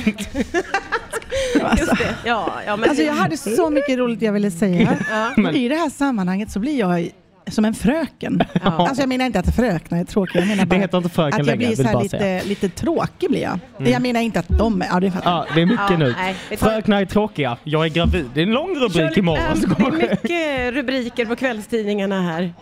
[1.77, 2.15] Just det.
[2.25, 4.97] Ja, ja, men Alltså jag hade så mycket roligt jag ville säga.
[5.11, 5.49] Ja.
[5.49, 7.09] Och I det här sammanhanget så blir jag
[7.47, 8.41] som en fröken.
[8.63, 11.41] Alltså jag menar inte att fröknar är tråkiga, jag menar Det bara heter inte fröken
[11.41, 12.33] att jag längre, blir så här säga.
[12.43, 13.59] lite, lite tråkig blir jag.
[13.89, 15.15] Jag menar inte att de är, ja det jag.
[15.25, 16.15] Ja, det är mycket Ja, nu.
[16.17, 17.57] nej, Fröknar är tråkiga.
[17.63, 18.25] Jag är gravid.
[18.33, 19.57] Det är en lång rubrik Shirley imorgon.
[19.61, 22.53] Så Clamp, det är mycket rubriker på kvällstidningarna här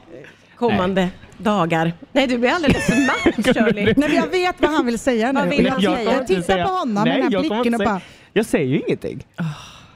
[0.55, 1.93] kommande dagar.
[2.11, 3.83] Nej, du blir alldeles matt Shirley.
[3.85, 5.39] Nej men jag vet vad han vill säga nu.
[5.39, 6.11] Vad vill han jag, säga?
[6.13, 8.01] jag tittar på honom med den här blicken och bara,
[8.33, 9.25] Jag säger ju ingenting.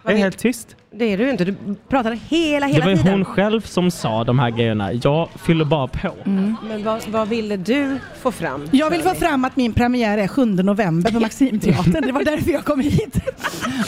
[0.03, 0.75] jag är helt tyst.
[0.97, 1.55] Det är du inte, du
[1.89, 3.13] pratar hela, Det hela var ju tiden.
[3.13, 4.93] hon själv som sa de här grejerna.
[4.93, 6.09] Jag fyller bara på.
[6.25, 6.55] Mm.
[6.67, 8.67] Men vad, vad ville du få fram?
[8.71, 12.01] jag vill få fram att min premiär är 7 november på Maximteatern.
[12.05, 13.17] Det var därför jag kom hit.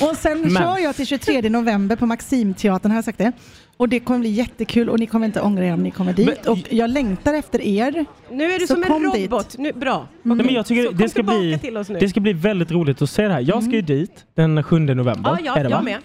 [0.02, 3.32] Och sen Men- kör jag till 23 november på Maximteatern, har jag sagt det.
[3.78, 6.28] Och det kommer bli jättekul och ni kommer inte ångra er om ni kommer dit.
[6.44, 8.06] Men- och jag längtar efter er.
[8.32, 9.56] Nu är du Så som en robot.
[9.58, 10.08] Nu, bra.
[10.24, 12.00] Nej, men jag tycker det ska, bli, till oss nu.
[12.00, 13.42] det ska bli väldigt roligt att se det här.
[13.48, 15.30] Jag ska ju dit den 7 november.
[15.32, 15.76] Ja, ja är det, va?
[15.76, 15.98] jag med.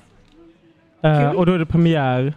[1.03, 2.35] Eh, och då är det premiär.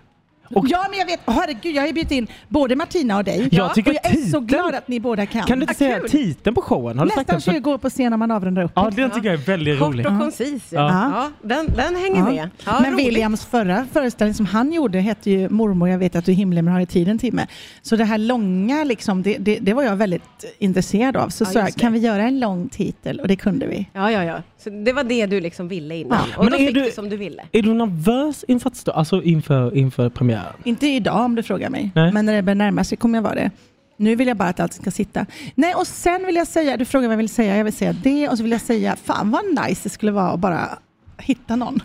[0.50, 3.48] Och- ja men jag vet, herregud jag har ju bjudit in både Martina och dig.
[3.52, 5.44] Jag tycker och jag är så titeln- glad att ni båda kan.
[5.44, 6.10] Kan du inte Ah, säga kul.
[6.10, 6.98] titeln på showen?
[7.00, 7.42] Har du sagt Nästan?
[7.42, 8.72] För- 20 år på scen när man avrundar upp.
[8.76, 10.06] Ja, den tycker jag är väldigt Kort rolig.
[10.08, 10.64] och koncis.
[10.70, 10.80] Ja.
[10.80, 11.12] Ja.
[11.16, 12.26] Ja, den, den hänger Ja.
[12.26, 12.50] med.
[12.66, 13.08] Ja, Men roligt.
[13.08, 16.66] Williams förra föreställning som han gjorde hette ju Mormor, jag vet att du är himlen
[16.66, 17.48] men har i tid en timme.
[17.82, 21.30] Så det här långa, liksom, det, det, det var jag väldigt intresserad av.
[21.30, 23.20] Så Ja, sa jag, kan vi göra en lång titel?
[23.20, 23.90] Och det kunde vi.
[23.94, 24.38] Ja, ja, ja.
[24.64, 26.18] Så det var det du liksom ville innan.
[26.32, 26.38] Ja.
[26.38, 27.44] Och Men då fick du- du som du ville.
[27.52, 30.35] Är du nervös inför, alltså inför, inför premiären?
[30.64, 32.12] Inte idag om du frågar mig, Nej.
[32.12, 33.52] men när det börjar närma sig kommer jag vara det.
[33.98, 35.26] Nu vill jag bara att allt ska sitta.
[35.56, 37.94] Nej, och sen vill jag säga, du frågar vad jag vill säga, jag vill säga
[37.94, 40.70] det och så vill jag säga, fan vad nice det skulle vara att bara
[41.18, 41.80] hitta någon.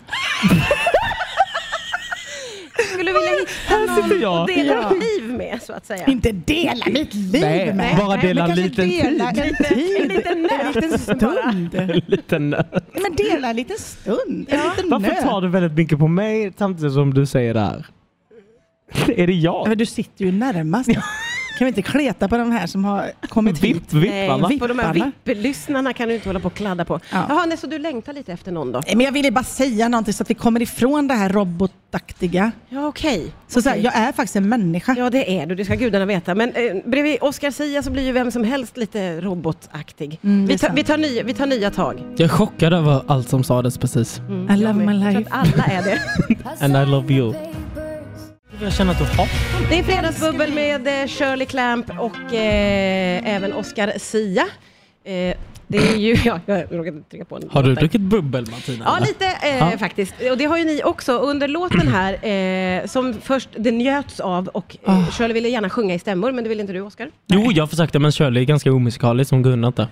[2.93, 4.41] Skulle vilja hitta Här sitter jag.
[4.41, 4.89] och delar Ja.
[4.89, 6.05] liv med, så att säga.
[6.05, 7.97] Inte dela mitt liv Nej, med.
[7.97, 9.43] bara dela Men en liten dela tid.
[9.59, 10.01] En, tid.
[10.01, 10.75] En liten nöt.
[10.75, 11.75] En liten stund.
[11.75, 12.71] En liten nöt.
[12.93, 14.19] Men dela en liten stund.
[14.49, 15.21] En liten Varför nöt.
[15.23, 17.85] tar du väldigt mycket på mig samtidigt som du säger det här?
[19.17, 19.67] Är det Ja, jag?
[19.69, 20.89] men Du sitter ju närmast.
[21.57, 23.75] Kan vi inte kleta på de här som har kommit hit?
[23.93, 24.47] Vipp, vipparna.
[24.47, 25.11] Nej, på de här Vipparna.
[25.23, 26.99] VIP-lyssnarna kan du inte hålla på och kladda på.
[27.11, 27.25] Ja.
[27.29, 28.81] Jaha, nej, så du längtar lite efter någon då?
[28.85, 32.51] Nej, Men jag ville bara säga någonting så att vi kommer ifrån det här robotaktiga.
[32.69, 33.31] Ja, okej.
[33.47, 33.83] Så, så här, Okej.
[33.85, 34.95] jag är faktiskt en människa.
[34.97, 35.55] Ja, det är du.
[35.55, 36.35] Det ska gudarna veta.
[36.35, 40.19] Men eh, bredvid Oscar Sia så blir ju vem som helst lite robotaktig.
[40.23, 40.79] Mm, det är vi, tar, sant.
[40.79, 42.03] vi, tar nya, vi tar nya tag.
[42.17, 44.19] Jag är chockad över allt som sades precis.
[44.19, 45.29] Mm, I love my Jag tror life.
[45.31, 45.99] att alla är det.
[46.65, 47.33] And I love you.
[48.61, 49.27] Jag känner att du har...
[49.69, 54.41] Det är Fredagsbubbel med eh, Shirley Clamp och eh, även Oscar Sia.
[55.03, 56.15] Eh, det är ju...
[56.25, 58.85] Ja, jag råkade trycka på en Har du druckit bubbel Martina?
[58.87, 59.77] Ja, lite eh, Ja.
[59.77, 60.13] faktiskt.
[60.31, 61.17] Och det har ju ni också.
[61.17, 62.25] Under låten här,
[62.81, 65.05] eh, som först det njöts av och eh, Ah.
[65.11, 67.11] Shirley ville gärna sjunga i stämmor, men det ville inte du Oscar?
[67.27, 69.87] Jo, jag försökte men Shirley är ganska omusikalisk, hon kunde inte.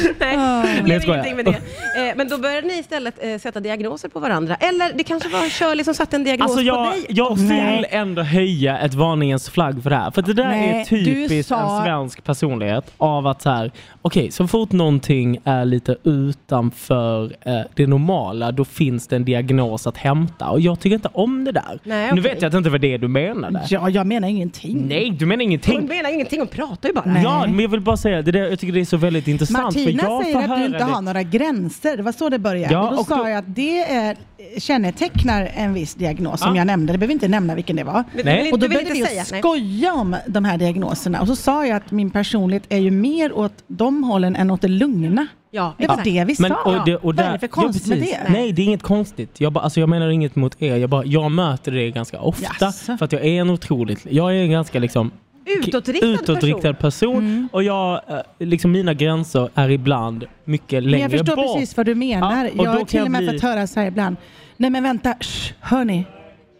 [0.20, 1.50] Nej, det blev ingenting med det.
[1.50, 4.54] Eh, men då började ni istället eh, sätta diagnoser på varandra.
[4.60, 7.06] Eller det kanske var Shirley som satte en diagnos Alltså på jag, dig.
[7.08, 7.84] jag vill Nej.
[7.90, 10.10] ändå höja ett varningens flagg för det här.
[10.10, 13.70] För det där Nej, är typiskt sa- en svensk personlighet av att så här,
[14.02, 19.86] okej, så fort någonting är lite utanför eh, det normala, då finns det en diagnos
[19.86, 20.48] att hämta.
[20.50, 21.80] Och jag tycker inte om det där.
[21.84, 22.32] Nej, Nu okej.
[22.32, 23.62] vet jag att det inte var det du menade.
[23.68, 24.86] Ja, jag menar ingenting.
[24.88, 25.86] Nej, du menar Hon ingenting.
[25.86, 27.04] menar ingenting, hon pratar ju bara.
[27.06, 27.22] Nej.
[27.22, 29.62] Ja, men jag vill bara säga, det där, jag tycker det är så väldigt intressant.
[29.76, 30.84] Martina för jag säger att du inte det.
[30.84, 31.96] har några gränser.
[31.96, 32.74] Det var så det började.
[32.74, 34.16] Ja, och då och sa då- jag att det är,
[34.58, 36.60] kännetecknar en viss diagnos som Ja.
[36.60, 36.92] jag nämnde.
[36.92, 38.04] Det behöver inte nämna vilken det var.
[38.14, 38.52] Men Nej.
[38.52, 39.06] Och då började vi
[39.38, 41.20] skoja om de här diagnoserna.
[41.20, 44.60] Och så sa jag att min personlighet är ju mer åt de hållen än åt
[44.60, 45.26] det lugna.
[45.50, 46.04] Ja, Det var exakt.
[46.04, 46.56] det vi Men, sa.
[46.78, 48.16] och det, och Vad är där, det för konstigt med precis.
[48.26, 48.32] det?
[48.32, 49.40] Nej, det är inget konstigt.
[49.40, 50.76] Jag, bara, alltså, jag menar inget mot er.
[50.76, 52.46] Jag, bara, jag möter det ganska ofta.
[52.60, 52.96] Jaså?
[52.96, 54.06] För att jag är en otroligt...
[54.10, 55.10] Jag är en ganska liksom...
[55.58, 57.16] Utåtriktad, utåtriktad person.
[57.18, 57.48] Mm.
[57.52, 61.54] Och jag, eh, liksom mina gränser är ibland mycket längre jag förstår bort.
[61.56, 62.44] precis vad du menar.
[62.44, 64.16] Ja, och jag har till och med bli- fått höra så här ibland.
[64.56, 66.04] Nej men vänta, shh, hörni.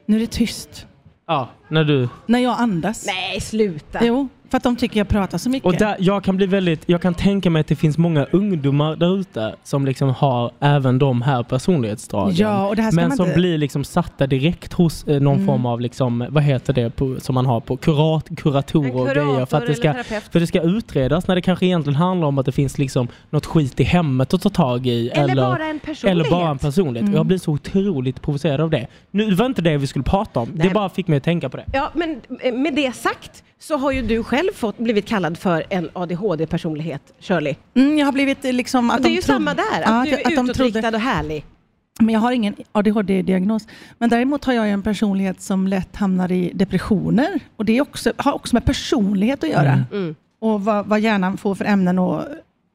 [0.06, 0.86] Nu är det tyst.
[1.26, 2.08] Ja, när du...
[2.26, 3.06] När jag andas.
[3.06, 3.98] Nej, sluta.
[4.04, 5.66] Jo, för att de tycker jag pratar så mycket.
[5.66, 8.96] Och där, jag kan bli väldigt, jag kan tänka mig att det finns många ungdomar
[8.96, 12.34] där ute som liksom har även de här personlighetsdragen.
[12.36, 15.20] Ja, och det här ska men man som inte- blir liksom satta direkt hos eh,
[15.20, 15.46] någon Mm.
[15.46, 19.06] form av, liksom, vad heter det på, som man har på kurat, kuratorer En och
[19.06, 19.46] grejer.
[19.46, 22.38] För att, det ska, eller för det ska utredas när det kanske egentligen handlar om
[22.38, 25.08] att det finns liksom något skit i hemmet att ta tag i.
[25.08, 26.26] Eller, bara en personlighet.
[26.26, 27.02] eller bara en personlighet.
[27.06, 27.16] Mm.
[27.16, 28.86] Jag blir så otroligt provocerad av det.
[29.10, 30.48] Nu det var inte det vi skulle prata om.
[30.54, 30.68] Nej.
[30.68, 31.64] Det bara fick mig att tänka på det.
[31.72, 35.64] Ja, men eh, med det sagt så har ju du själv fått, blivit kallad för
[35.70, 37.54] en ADHD-personlighet, Shirley.
[37.74, 38.90] Mm, jag har blivit eh, liksom...
[38.90, 40.34] Att Och det är de ju trodde- samma där, att Ja, du är att de
[40.34, 41.44] trodde- utåtriktad och härlig.
[42.00, 43.66] Men jag har ingen ADHD-diagnos.
[43.98, 47.40] Men däremot har jag ju en personlighet som lätt hamnar i depressioner.
[47.56, 49.72] Och det är också, har också med personlighet att göra.
[49.72, 49.84] Mm.
[49.92, 50.14] Mm.
[50.40, 52.22] Och vad, vad hjärnan får för ämnen och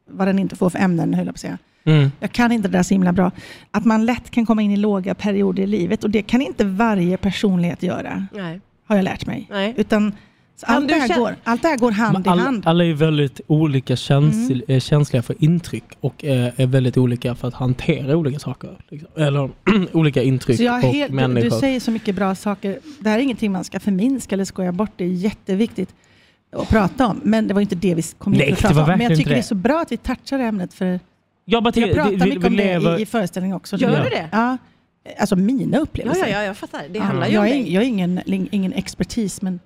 [0.10, 1.58] vad den inte får för ämnen, höll jag på att säga.
[1.86, 2.12] Mm.
[2.20, 3.32] Jag kan inte det där så himla bra.
[3.72, 6.04] Att man lätt kan komma in i låga perioder i livet.
[6.04, 8.62] Och det kan inte varje personlighet göra, Nej.
[8.88, 9.48] har jag lärt mig.
[9.52, 9.74] Nej.
[9.78, 10.14] Utan
[10.64, 12.64] allt, det här går, allt det här går hand Men i hand.
[12.68, 17.48] alla är väldigt olika känsl, eh, känsliga för intryck och eh, är väldigt olika för
[17.48, 18.70] att hantera olika saker.
[18.90, 19.10] Liksom.
[19.16, 19.50] Eller
[19.94, 21.50] olika intryck Så jag är och helt, du, människor.
[21.50, 22.80] du säger så mycket bra saker.
[23.00, 24.92] Det här är ingenting man ska förminska eller skoja bort.
[24.96, 25.96] Det är jätteviktigt
[26.56, 27.20] att prata om.
[27.24, 28.88] Men det var inte det vi kom hit för att det prata om.
[28.98, 29.44] Men jag tycker inte det är det.
[29.44, 30.74] så bra att vi touchar ämnet.
[30.74, 31.00] För
[31.46, 32.92] jag bara jag pratar vi, vi, mycket vi om lever...
[32.92, 33.78] det i, i föreställningen också.
[33.78, 34.04] Gör Ja.
[34.04, 34.30] du det?
[34.32, 34.58] Ja.
[35.20, 36.22] Alltså mina Ja, upplevelser.
[36.28, 36.82] ja, ja, jag fattar.
[36.90, 37.74] Det Ja, handlar ju om jag, är, dig.
[37.74, 38.20] jag är ingen,
[38.52, 39.60] ingen expertis, men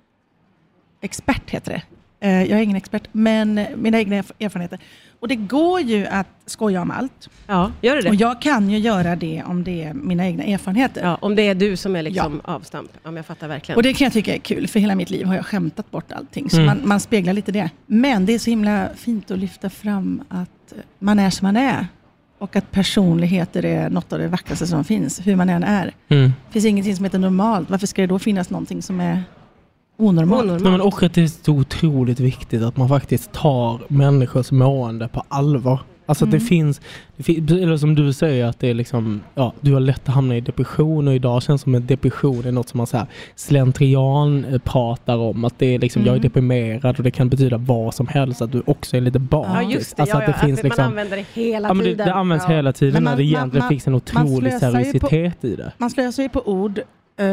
[1.00, 1.82] expert heter det.
[2.28, 4.78] Eh, Jag är ingen expert, men mina egna erf- erfarenheter.
[5.20, 7.28] Och det går ju att skoja om allt.
[7.46, 8.08] Ja, gör det?
[8.08, 11.02] Och jag kan ju göra det om det är mina egna erfarenheter.
[11.04, 12.90] Ja, om det är du som är liksom avstamp.
[13.02, 13.76] Ja, jag fattar verkligen.
[13.76, 16.12] Och det kan jag tycka är kul, för hela mitt liv har jag skämtat bort
[16.12, 16.50] allting.
[16.50, 16.66] Så Mm.
[16.66, 17.70] man, man speglar lite det.
[17.86, 21.86] Men det är så himla fint att lyfta fram att man är som man är.
[22.38, 25.94] Och att personligheter är något av det vackraste som finns, hur man än är.
[26.08, 26.32] Mm.
[26.46, 27.70] Det finns ingenting som heter normalt.
[27.70, 29.22] Varför ska det då finnas någonting som är
[30.02, 30.42] onormalt?
[30.42, 30.62] Onormalt.
[30.62, 35.08] Nej, men och att det är så otroligt viktigt att man faktiskt tar människors mående
[35.08, 35.80] på allvar.
[36.06, 36.46] Alltså att det Mm.
[36.48, 36.80] finns,
[37.16, 40.14] det fin- eller som du säger att det är liksom, ja, du har lätt att
[40.14, 42.96] hamna i depression och idag känns det som en depression är något som man så
[42.96, 45.44] här slentrian pratar om.
[45.44, 46.22] Att det är liksom, jag är Mm.
[46.22, 49.52] deprimerad och det kan betyda vad som helst, att du också är lite bakis.
[49.54, 50.02] Ja, just det.
[50.02, 51.90] Alltså ja, att det ja, finns att liksom, man använder det hela ja, men det,
[51.90, 52.06] tiden.
[52.06, 52.54] det används ja.
[52.54, 55.72] hela tiden när det egentligen man- finns en otrolig ju på- seriositet i det.
[55.78, 56.78] Man slösar ju på ord.
[57.16, 57.26] eh,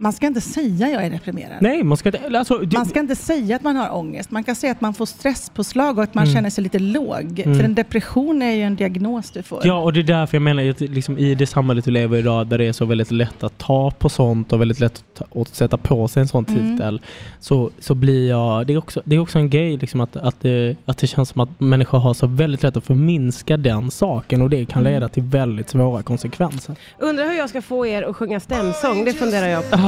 [0.00, 1.56] man ska inte säga jag är deprimerad.
[1.60, 2.38] Nej, man ska inte...
[2.38, 4.30] Alltså, du, Man ska inte säga att man har ångest.
[4.30, 6.34] Man kan säga att man får stresspåslag och att man Mm.
[6.34, 7.40] känner sig lite låg.
[7.44, 9.60] För en depression är ju en diagnos du får.
[9.66, 12.20] Ja, och det är därför jag menar att liksom, i det samhället vi lever i
[12.20, 15.30] idag där det är så väldigt lätt att ta på sånt och väldigt lätt att,
[15.32, 16.76] ta, att sätta på sig en sån Mm.
[16.78, 17.00] titel
[17.40, 18.66] så, så blir jag...
[18.66, 21.28] Det är också, det är också en grej liksom, att, att, det, att det känns
[21.28, 24.92] som att människor har så väldigt lätt att förminska den saken och det kan Mm.
[24.92, 26.76] leda till väldigt svåra konsekvenser.
[26.98, 29.87] Undrar hur jag ska få er att sjunga stämsång, det funderar jag på.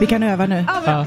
[0.00, 0.64] Vi kan öva nu.
[0.86, 1.06] Ja.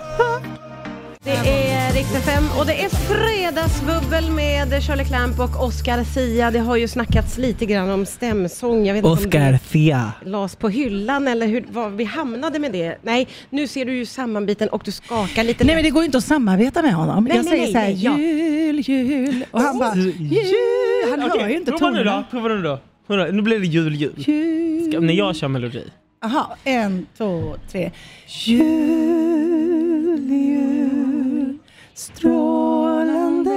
[1.24, 6.52] Det är Rix FM och det är fredagsbubbel med Shirley Clamp och Oscar Sia.
[6.52, 8.86] Det har ju snackats lite grann om stämsång.
[8.86, 10.12] Jag vet inte om det Thea.
[10.26, 12.98] lades på hyllan eller hur vad vi hamnade med det.
[13.02, 15.64] Nej, nu ser du ju sammanbiten och du skakar lite.
[15.64, 17.24] Nej men det går ju inte att samarbeta med honom.
[17.24, 18.18] Nej, jag nej, säger nej, så här, nej, ja.
[18.18, 19.46] jul, jul.
[19.52, 21.10] Och han bara, jul.
[21.10, 22.24] Han hör ju inte prova nu då.
[22.32, 22.80] Prova nu då.
[23.08, 23.32] Prova nu.
[23.32, 24.14] Nu blir det jul, jul.
[24.18, 24.92] Jul.
[24.92, 25.84] Ska, när jag kör melodi.
[26.22, 27.92] Aha, en, två, tre.
[28.28, 31.58] Jul, jul,
[31.94, 33.52] strålande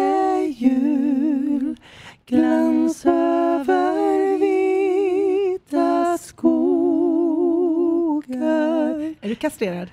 [0.58, 1.76] jul,
[2.26, 6.64] glans över vita skogar.
[9.20, 9.88] Är du kastrerad?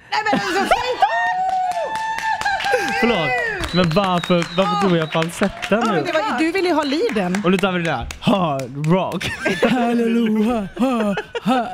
[3.02, 3.30] Förlåt,
[3.74, 5.92] men varför, varför tog jag falsetten Ja, nu?
[5.92, 7.42] men var, du ville ju ha leaden.
[7.46, 8.08] Och nu tar vi det där.
[8.20, 9.26] Hard rock.
[9.72, 11.68] Halleluja, ha, ha.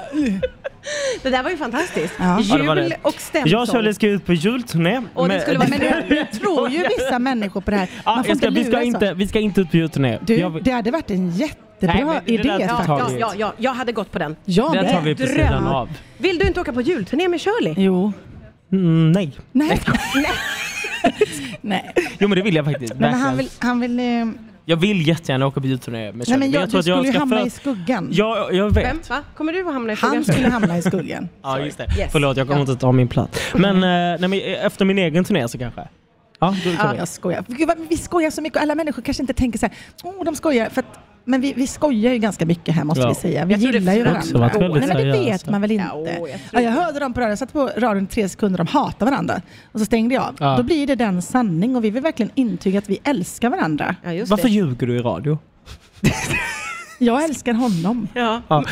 [1.24, 2.14] Det där var ju fantastiskt.
[2.20, 2.40] Ja.
[2.42, 2.98] Ja, det Jul det.
[3.02, 3.52] och stämsång.
[3.52, 5.02] Jag och Shirley ska ut på julturné.
[5.14, 7.90] Och det skulle vara- Men nu, tror ju vissa människor på det här.
[8.06, 8.82] Ja, Man får jag ska, inte vi, ska så.
[8.84, 10.20] inte, vi ska inte ut på julturné.
[10.22, 13.20] Du, Jag- det hade varit en jättebra Nej, det idé Ja, faktiskt.
[13.20, 14.36] ja, ja, ja, jag hade gått på den.
[14.46, 15.36] Jag Den tar vi på Dröm.
[15.36, 15.90] sidan av.
[16.18, 17.74] Vill du inte åka på julturné med Shirley?
[17.78, 18.14] Jo.
[18.72, 19.32] Mm, nej.
[19.52, 19.82] Nej.
[21.62, 21.94] Nej.
[22.20, 22.94] Jo men det vill jag faktiskt.
[22.96, 24.06] Men han vill, han vill, eh,
[24.68, 26.40] Jag vill jättegärna åka på julturné med nej Shirley.
[26.40, 28.08] men jag, tror du att skulle ju hamna för- i skuggan.
[28.12, 28.86] Ja, jag vet.
[28.86, 29.00] Vem?
[29.10, 29.22] Va?
[29.38, 30.24] Kommer du att hamna i Han skuggan?
[30.24, 31.30] skulle hamna i skuggan.
[31.44, 31.88] Ja, just det.
[32.00, 32.12] Yes.
[32.12, 33.40] Förlåt, jag kommer inte ta min plats.
[33.56, 35.88] Men, eh, nej, men efter min egen turné så kanske.
[36.40, 37.44] Ja, då Ja, jag skojar.
[37.48, 38.62] Gud, vad- vi skojar så mycket.
[38.62, 40.70] Alla människor kanske inte tänker så här, oh, de skojar.
[40.70, 43.10] För att, men vi, vi skojar ju ganska mycket här måste Ja.
[43.10, 43.46] vi säga.
[43.46, 44.20] Vi Jag gillar ju varandra.
[44.22, 45.86] Också varit väldigt Nej, men det vet man väl inte.
[45.94, 48.68] Ja, jag Ja, jag hörde dem på radion, jag satt på radion tre sekunder, de
[48.68, 49.42] hatar varandra.
[49.72, 50.36] Och så stängde jag av.
[50.40, 50.58] Ja.
[50.58, 53.96] Då blir det den sanning och vi vill verkligen intyga att vi älskar varandra.
[54.04, 54.54] Ja, just Varför det.
[54.54, 55.38] ljuger du i radio?
[57.00, 58.08] Jag älskar honom.
[58.14, 58.42] Ja.
[58.48, 58.64] Ja.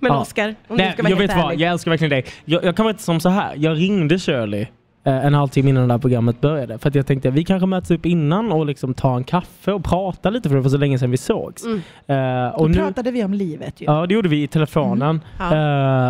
[0.00, 0.20] Men Ja.
[0.20, 1.60] Oscar, om du Nej, ska vara jag helt vet vad, ärlig.
[1.66, 2.24] jag älskar verkligen dig.
[2.44, 3.54] Jag, jag kan vara som så här.
[3.56, 4.66] jag ringde Shirley
[5.04, 6.78] en halvtimme innan det här programmet började.
[6.78, 9.84] För att jag tänkte vi kanske möts upp innan och liksom tar en kaffe och
[9.84, 11.64] pratar lite för det var så länge sedan vi sågs.
[11.64, 11.80] Mm.
[12.06, 13.84] Eh, Då och nu, pratade vi om livet ju.
[13.84, 15.20] ja, det gjorde vi i telefonen.
[15.38, 15.44] Ja.
[15.46, 15.50] Eh,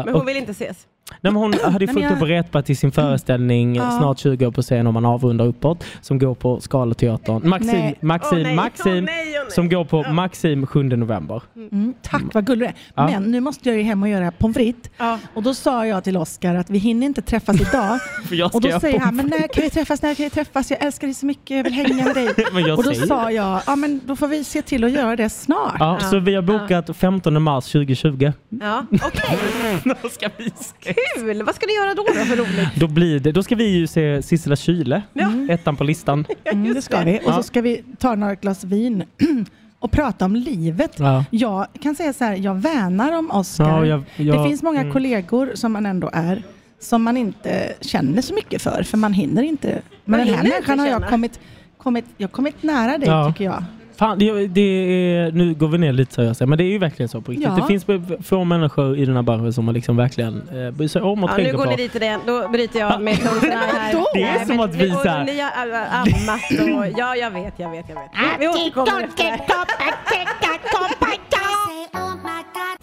[0.04, 0.86] Men och, hon vill inte ses.
[1.10, 3.90] Nej, men hon hade ju fullt jag- upp och repat till sin föreställning Ja.
[3.98, 5.84] snart 20 år på scen om man avrundar uppåt.
[6.00, 7.48] Som går på Scalateatern.
[7.48, 7.98] Maxim, Nej.
[8.00, 8.54] Maxim, Åh, nej.
[8.56, 8.92] Maxim.
[8.92, 9.34] Åh, nej, nej.
[9.50, 11.42] Som går på Maxim 7 november.
[11.56, 12.74] Mm, tack vad gullig.
[12.94, 13.08] Ja.
[13.10, 14.90] Men nu måste jag ju hem och göra pommes frites.
[14.98, 15.18] Ja.
[15.34, 17.98] Och då sa jag till Oskar att vi hinner inte träffas idag.
[18.52, 20.70] Och då säger han, men när kan vi träffas, när kan vi träffas?
[20.70, 22.72] Jag älskar dig så mycket, jag vill hänga med dig.
[22.72, 25.76] Och då sa jag, ja men då får vi se till att göra det snart.
[25.78, 26.08] Ja, Ja.
[26.10, 28.32] så vi har bokat 15 mars 2020.
[28.48, 29.38] Ja, okej.
[30.02, 30.94] Då ska vi se.
[31.16, 31.42] Kul!
[31.42, 32.68] Vad ska ni göra då, då för roligt?
[32.76, 35.30] Då, blir det, då ska vi ju se Sissela Kyle, Ja.
[35.48, 36.24] ettan på listan.
[36.44, 37.16] Mm, det ska vi.
[37.18, 37.36] Och Ja.
[37.36, 39.04] så ska vi ta några glas vin
[39.78, 40.92] och prata om livet.
[40.98, 41.24] Ja.
[41.30, 43.64] Jag kan säga så här, jag värnar om Oskar.
[43.68, 44.92] Ja, jag- jag- det finns många mm.
[44.92, 46.42] kollegor som man ändå är,
[46.80, 49.68] som man inte känner så mycket för, för man hinner inte.
[50.04, 51.40] Men Man den här människan har jag kommit,
[51.78, 53.32] kommit, jag har kommit nära dig Ja.
[53.32, 53.64] tycker jag.
[53.98, 57.08] Fan, det, det är, nu går vi ner lite seriöst, men det är ju verkligen
[57.08, 57.48] så på riktigt.
[57.48, 57.54] Ja.
[57.54, 57.86] Det finns
[58.28, 61.30] få människor i den här branschen som har liksom verkligen eh, bryr sig om och
[61.30, 61.70] Ja, nu tänker går på.
[61.70, 62.18] ni dit i det.
[62.26, 63.92] Då bryter jag med Tones and I här.
[64.14, 65.50] Det är Nej, som att vi och så här- Ni har
[65.90, 66.98] ammat och...
[66.98, 68.10] Ja, jag vet, jag vet, jag vet.
[68.14, 70.68] Vi, vi återkommer efter det här.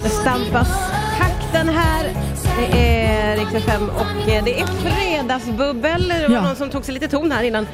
[0.03, 2.09] Det stampas takten här.
[2.71, 6.07] Det är Rix FM och eh, det är fredagsbubbel.
[6.07, 6.41] Det var Ja.
[6.41, 7.67] någon som tog sig lite ton här innan.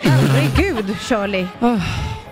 [0.00, 1.46] Herregud, Shirley.
[1.60, 1.80] Oh.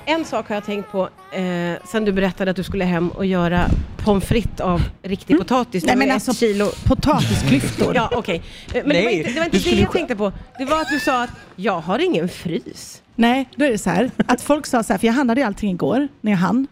[0.09, 3.27] En sak har jag tänkt på eh, sen du berättade att du skulle hem och
[3.27, 3.67] göra
[4.05, 5.83] pommes frites av riktig potatis.
[5.83, 6.71] Det Nej, men alltså, kilo.
[6.85, 7.95] Potatisklyftor.
[7.95, 8.43] Ja, okej.
[8.67, 10.33] Eh, Men det var Nej, inte det, var inte det jag tänkte på.
[10.59, 13.03] Det var att du sa att jag har ingen frys.
[13.15, 15.47] Nej, då är det så här att folk sa så här, för jag handlade ju
[15.47, 16.67] allting igår när jag hann.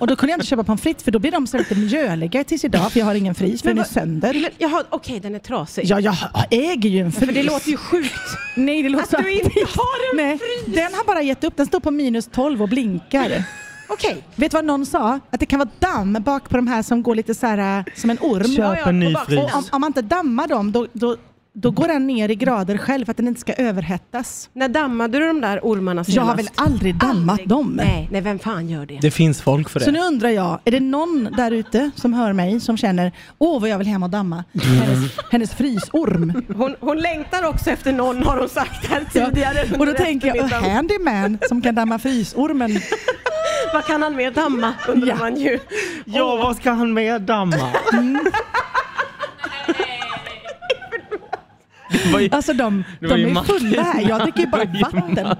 [0.00, 2.44] Och då kunde jag inte köpa pommes frites för då blir de så lite mjöliga
[2.44, 4.34] tills idag för jag har ingen frys för Men den är sönder.
[4.34, 5.84] Men, jaha, okej, den är trasig.
[5.86, 6.16] Ja, jag
[6.50, 7.26] äger ju en frys.
[7.28, 8.14] För det låter ju sjukt.
[8.56, 11.56] Nej, det låter Att så du inte har en Nej, Den har bara gett upp.
[11.56, 13.44] Den står på minus 12 och blinkar.
[13.88, 14.24] Okej.
[14.34, 15.20] Vet du vad någon sa?
[15.30, 17.84] Att det kan vara damm bak på de här som går lite så här äh,
[17.94, 18.56] som en orm.
[18.56, 19.54] Köp en ny frys.
[19.54, 21.16] om, om man inte dammar dem då, då
[21.58, 24.50] då går den ner i grader själv för att den inte ska överhettas.
[24.52, 26.16] När dammade du de där ormarna senast?
[26.16, 27.48] Jag har väl aldrig dammat Aldrig.
[27.48, 27.72] dem?
[27.76, 28.98] Nej, nej, vem fan gör det?
[29.02, 29.92] Det finns folk för Så det.
[29.92, 33.70] nu undrar jag, är det någon där ute som hör mig som känner åh vad
[33.70, 36.42] jag vill hem och damma hennes, hennes frysorm?
[36.56, 39.76] Hon, hon längtar också efter någon har hon sagt här tidigare.
[39.78, 40.76] Och då tänker jag, eftermiddagen.
[40.76, 42.70] handyman som kan damma frysormen.
[43.72, 45.16] Vad kan han mer damma undrar Ja.
[45.18, 45.58] man ju.
[46.04, 47.56] Ja, vad ska han med damma?
[47.56, 47.62] Det
[51.20, 51.26] var
[52.20, 53.58] ju- Alltså de, de ju är Martin.
[53.58, 55.14] fulla här, jag dricker ju bara ju vatten.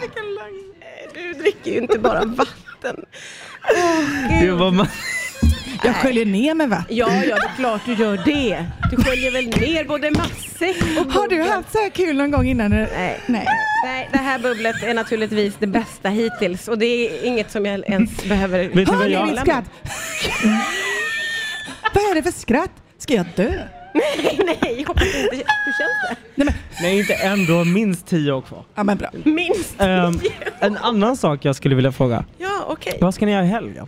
[0.00, 0.72] Vilken lögn.
[1.14, 2.96] Du dricker ju inte bara vatten.
[4.40, 4.86] Det var
[5.84, 6.96] Jag sköljer ner med vatten.
[6.96, 8.64] Ja, ja, det är klart du gör det.
[8.90, 11.52] Du sköljer väl ner både matsäck och Har du bubbel.
[11.52, 12.70] haft så här kul någon gång innan?
[12.70, 13.20] Nej.
[13.26, 13.46] Nej.
[13.84, 17.80] Nej, det här bubblet är naturligtvis det bästa hittills och det är inget som jag
[17.88, 18.68] ens behöver...
[18.68, 19.64] Vet Hör ni mitt skratt?
[21.94, 22.70] vad är det för skratt?
[22.98, 23.52] Ska jag dö?
[23.94, 25.18] Nej, nej, jag hoppas inte.
[25.18, 26.16] Hur känns det?
[26.34, 27.44] Nej, men, Nej, inte än.
[27.44, 28.64] Du har minst tio år kvar.
[28.74, 29.10] ja, men bra.
[29.24, 29.74] Minst.
[29.80, 30.20] Ehm,
[30.60, 32.24] en annan sak jag skulle vilja fråga.
[32.38, 32.98] Ja, okej.
[33.00, 33.86] Vad ska ni göra i helgen?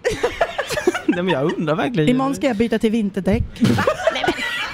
[1.06, 2.08] Nej men jag undrar verkligen.
[2.08, 3.42] Imorgon ska jag byta till vinterdäck.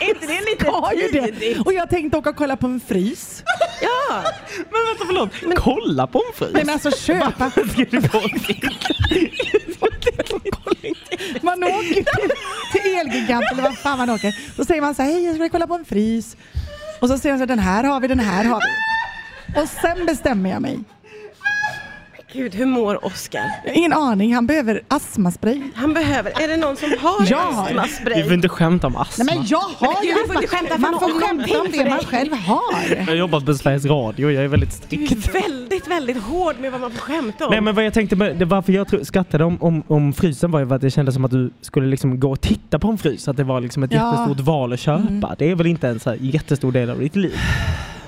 [0.00, 1.26] Är inte det lite Har ju det.
[1.26, 1.66] tidigt?
[1.66, 3.42] Och jag tänkte åka och kolla på en frys.
[3.82, 4.22] Ja,
[4.56, 6.50] Men vänta förlåt, kolla på en frys?
[6.54, 7.50] Nej men alltså köpa.
[11.42, 12.30] Man åker till,
[12.72, 14.34] till Elgigant eller vad fan man åker.
[14.56, 16.36] Då säger man så här, hej jag skulle kolla på en frys.
[17.00, 19.60] Och så säger man så här, den här har vi, den här har vi.
[19.62, 20.78] Och sen bestämmer jag mig
[22.32, 23.42] gud hur mår Oscar?
[23.74, 25.60] Ingen aning, han behöver astmaspray.
[25.74, 27.26] Han behöver, är det någon som har.
[27.26, 28.24] Vi astmaspray?
[28.24, 29.24] får inte skämta om astma.
[29.24, 31.66] Nej men jag har Men ju man får inte skämta för Man får skämta om
[31.72, 32.96] det man själv har.
[32.96, 35.28] Jag har jobbat på Sveriges Radio, jag är väldigt Du strikt.
[35.28, 37.50] är väldigt, väldigt hård med vad man får skämta om.
[37.50, 40.74] Nej men vad jag tänkte, med- varför jag skrattade om, om, om frysen var ju
[40.74, 43.36] att det kändes som att du skulle liksom gå och titta på en frys, att
[43.36, 44.00] det var liksom ett Ja.
[44.00, 44.20] Mm.
[44.20, 45.34] jättestort val att köpa.
[45.38, 47.36] Det är väl inte en så här jättestor del av ditt liv?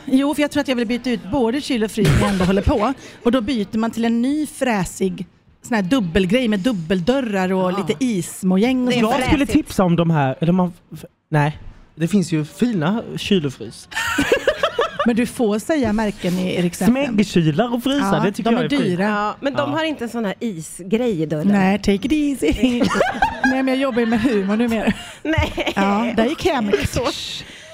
[0.06, 2.30] Jo, för jag tror att jag vill byta ut både kyl och frys när jag
[2.30, 2.92] ändå håller på.
[3.22, 5.26] Och då byter man till en ny fräsig
[5.62, 8.90] sån här dubbelgrej med dubbeldörrar och lite ismojäng.
[8.92, 9.26] Jag fräsigt.
[9.26, 10.72] skulle tipsa om de här, eller man,
[11.30, 11.58] nej.
[11.94, 13.88] Det finns ju fina kyl och frys.
[15.06, 17.08] Men du får säga märken i Erik Smägg.
[17.08, 19.04] Smäggkylar och frysar, Ja, det tycker de jag är är dyra.
[19.04, 19.76] Ja, men de Ja.
[19.76, 21.48] har inte en sån här isgrej i dörren.
[21.48, 22.52] Nej, take it easy.
[23.44, 24.92] Nej, men jag jobbar ju med humor numera.
[25.22, 25.72] Nej.
[25.76, 26.70] Ja, där gick hem.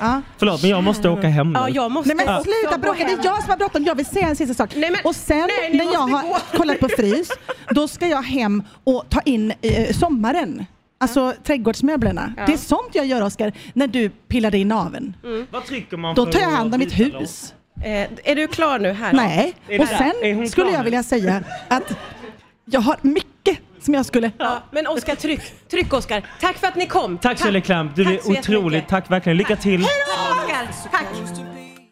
[0.01, 0.23] Ja.
[0.39, 1.59] Förlåt men jag måste åka hem nu.
[1.59, 3.85] Ja, jag måste Nej men också sluta bråka, det är jag som har bråttom.
[3.85, 4.71] Jag vill säga en sista sak.
[4.77, 6.39] Nej, men- och sen nej, när jag har gå.
[6.57, 7.29] kollat på frys,
[7.71, 10.67] då ska jag hem och ta in eh, sommaren.
[11.03, 12.33] Alltså trädgårdsmöblerna.
[12.37, 12.47] Ja.
[12.47, 15.17] Det är sånt jag gör Oskar, när du pillar dig i naveln.
[15.51, 17.55] Vad trycker man Då tar jag hand om mitt hus.
[17.85, 19.13] Eh, är du klar nu här?
[19.13, 20.85] Nej, och sen skulle jag nu?
[20.85, 21.99] vilja säga att
[22.65, 24.31] jag har mycket som jag skulle...
[24.39, 25.69] Ja, men Oskar, tryck.
[25.71, 26.27] Tryck Oskar.
[26.41, 27.19] Tack för att ni kom.
[27.19, 28.89] Tack Shirley Clamp, du Tack är jättemycket.
[28.89, 29.81] Tack verkligen, lycka till.
[29.81, 30.91] Hej då Oskar.
[30.91, 31.50] Tack.